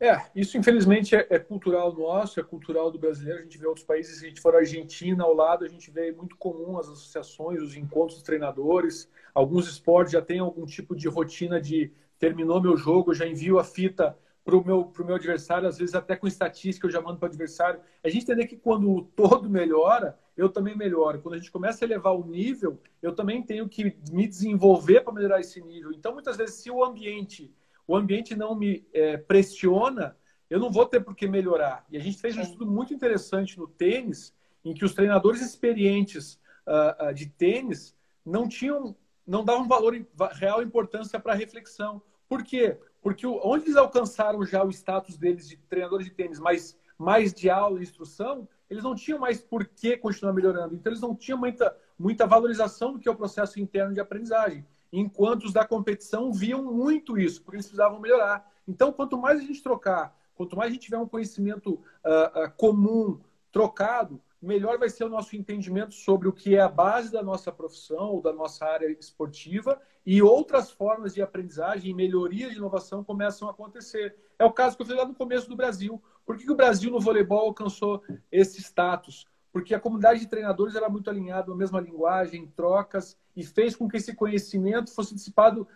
[0.01, 3.39] É, isso infelizmente é, é, cultural nosso, é cultural do brasileiro.
[3.39, 6.11] A gente vê outros países, se a gente for Argentina ao lado, a gente vê
[6.11, 9.09] muito comum as associações, os encontros dos treinadores.
[9.33, 13.63] Alguns esportes já têm algum tipo de rotina de terminou meu jogo, já envio a
[13.63, 14.17] fita
[14.49, 17.27] para o meu, pro meu adversário, às vezes até com estatística eu já mando para
[17.27, 17.79] o adversário.
[18.03, 21.21] A gente entender que quando o todo melhora, eu também melhoro.
[21.21, 25.13] Quando a gente começa a elevar o nível, eu também tenho que me desenvolver para
[25.13, 25.91] melhorar esse nível.
[25.91, 27.53] Então, muitas vezes, se o ambiente
[27.87, 30.15] o ambiente não me é, pressiona,
[30.47, 31.83] eu não vou ter por que melhorar.
[31.89, 34.31] E a gente fez um estudo muito interessante no tênis,
[34.63, 38.95] em que os treinadores experientes uh, uh, de tênis não tinham,
[39.25, 39.99] não davam valor
[40.33, 41.99] real importância para a reflexão.
[42.27, 42.77] Por quê?
[43.01, 47.49] Porque onde eles alcançaram já o status deles de treinadores de tênis, mais, mais de
[47.49, 50.75] aula e instrução, eles não tinham mais por que continuar melhorando.
[50.75, 54.65] Então, eles não tinham muita, muita valorização do que é o processo interno de aprendizagem
[54.91, 58.51] enquanto os da competição viam muito isso, porque eles precisavam melhorar.
[58.67, 62.51] Então, quanto mais a gente trocar Quanto mais a gente tiver um conhecimento uh, uh,
[62.55, 63.19] comum,
[63.51, 67.51] trocado, melhor vai ser o nosso entendimento sobre o que é a base da nossa
[67.51, 73.03] profissão ou da nossa área esportiva e outras formas de aprendizagem e melhoria de inovação
[73.03, 74.15] começam a acontecer.
[74.37, 76.01] É o caso que eu falei lá no começo do Brasil.
[76.25, 79.27] Por que, que o Brasil no voleibol alcançou esse status?
[79.51, 83.89] Porque a comunidade de treinadores era muito alinhada na mesma linguagem, trocas, e fez com
[83.89, 85.67] que esse conhecimento fosse dissipado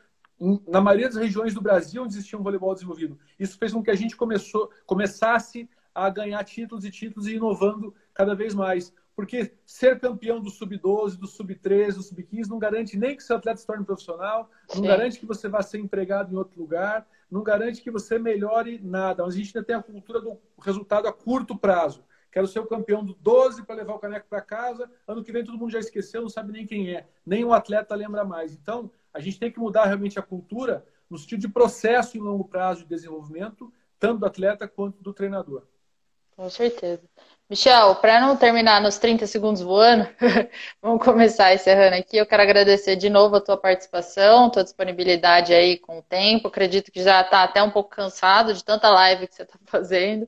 [0.68, 3.18] na maioria das regiões do Brasil onde existia um voleibol desenvolvido.
[3.39, 7.93] Isso fez com que a gente começou, começasse a ganhar títulos e títulos e inovando
[8.14, 8.93] cada vez mais.
[9.16, 13.59] Porque ser campeão do sub-12, do sub-13, do sub-15 não garante nem que seu atleta
[13.59, 14.88] se torne profissional, não Sim.
[14.88, 19.24] garante que você vá ser empregado em outro lugar, não garante que você melhore nada.
[19.24, 22.03] Mas a gente ainda tem a cultura do resultado a curto prazo.
[22.32, 24.89] Quero ser o campeão do 12 para levar o caneco para casa.
[25.07, 27.07] Ano que vem todo mundo já esqueceu, não sabe nem quem é.
[27.24, 28.55] Nem o atleta lembra mais.
[28.55, 32.45] Então, a gente tem que mudar realmente a cultura no sentido de processo em longo
[32.45, 35.68] prazo de desenvolvimento, tanto do atleta quanto do treinador.
[36.36, 37.01] Com certeza.
[37.49, 40.07] Michel, para não terminar nos 30 segundos voando,
[40.81, 42.17] vamos começar encerrando aqui.
[42.17, 46.47] Eu quero agradecer de novo a tua participação, tua disponibilidade aí com o tempo.
[46.47, 50.27] Acredito que já está até um pouco cansado de tanta live que você está fazendo.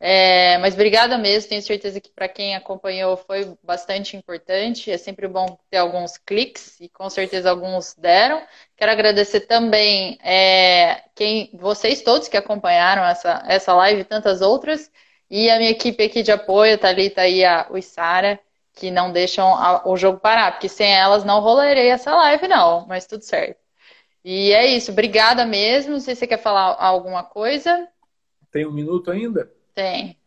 [0.00, 4.90] É, mas obrigada mesmo, tenho certeza que para quem acompanhou foi bastante importante.
[4.90, 8.42] É sempre bom ter alguns cliques e com certeza alguns deram.
[8.76, 14.90] Quero agradecer também é, quem, vocês todos que acompanharam essa, essa live e tantas outras.
[15.34, 18.38] E a minha equipe aqui de apoio, Thalita e a Uissara,
[18.74, 22.86] que não deixam a, o jogo parar, porque sem elas não rolarei essa live, não,
[22.86, 23.58] mas tudo certo.
[24.22, 25.92] E é isso, obrigada mesmo.
[25.92, 27.88] Não sei se você quer falar alguma coisa.
[28.50, 29.50] Tem um minuto ainda?
[29.74, 30.18] Tem.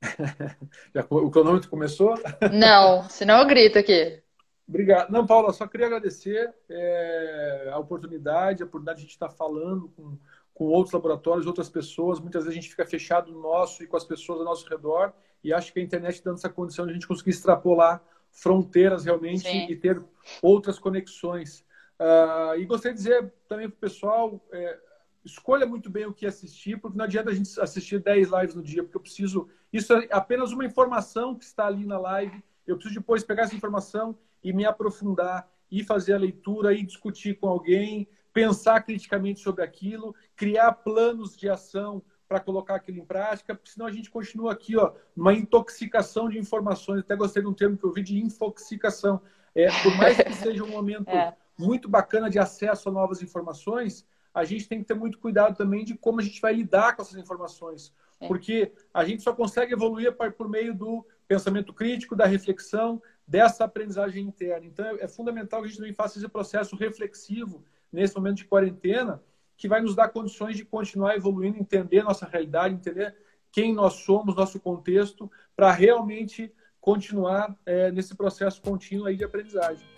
[0.94, 2.14] Já, o cronômetro começou?
[2.50, 4.22] Não, senão eu grito aqui.
[4.66, 5.10] Obrigado.
[5.10, 9.90] Não, Paula, só queria agradecer é, a oportunidade, a oportunidade de a gente estar falando
[9.90, 10.16] com,
[10.54, 12.20] com outros laboratórios, outras pessoas.
[12.20, 15.12] Muitas vezes a gente fica fechado no nosso e com as pessoas ao nosso redor.
[15.42, 19.48] E acho que a internet dando essa condição de a gente conseguir extrapolar fronteiras realmente
[19.48, 19.66] Sim.
[19.68, 20.00] e ter
[20.40, 21.64] outras conexões.
[21.98, 24.78] Uh, e gostaria de dizer também para o pessoal, é,
[25.24, 28.62] escolha muito bem o que assistir, porque não adianta a gente assistir 10 lives no
[28.62, 29.48] dia, porque eu preciso.
[29.72, 32.42] Isso é apenas uma informação que está ali na live.
[32.66, 37.38] Eu preciso depois pegar essa informação e me aprofundar, e fazer a leitura, e discutir
[37.38, 43.54] com alguém, pensar criticamente sobre aquilo, criar planos de ação para colocar aquilo em prática,
[43.54, 47.00] porque senão a gente continua aqui, ó, numa intoxicação de informações.
[47.00, 49.22] Até gostei de um termo que eu vi de infoxicação.
[49.54, 51.36] É, por mais que seja um momento é.
[51.56, 54.04] muito bacana de acesso a novas informações,
[54.34, 57.02] a gente tem que ter muito cuidado também de como a gente vai lidar com
[57.02, 57.94] essas informações.
[58.18, 58.26] É.
[58.26, 64.26] Porque a gente só consegue evoluir por meio do pensamento crítico, da reflexão, dessa aprendizagem
[64.26, 64.66] interna.
[64.66, 67.62] Então, é fundamental que a gente também faça esse processo reflexivo
[67.94, 69.22] nesse momento de quarentena,
[69.56, 73.14] que vai nos dar condições de continuar evoluindo, entender nossa realidade, entender
[73.52, 79.93] quem nós somos, nosso contexto, para realmente continuar é, nesse processo contínuo aí de aprendizagem.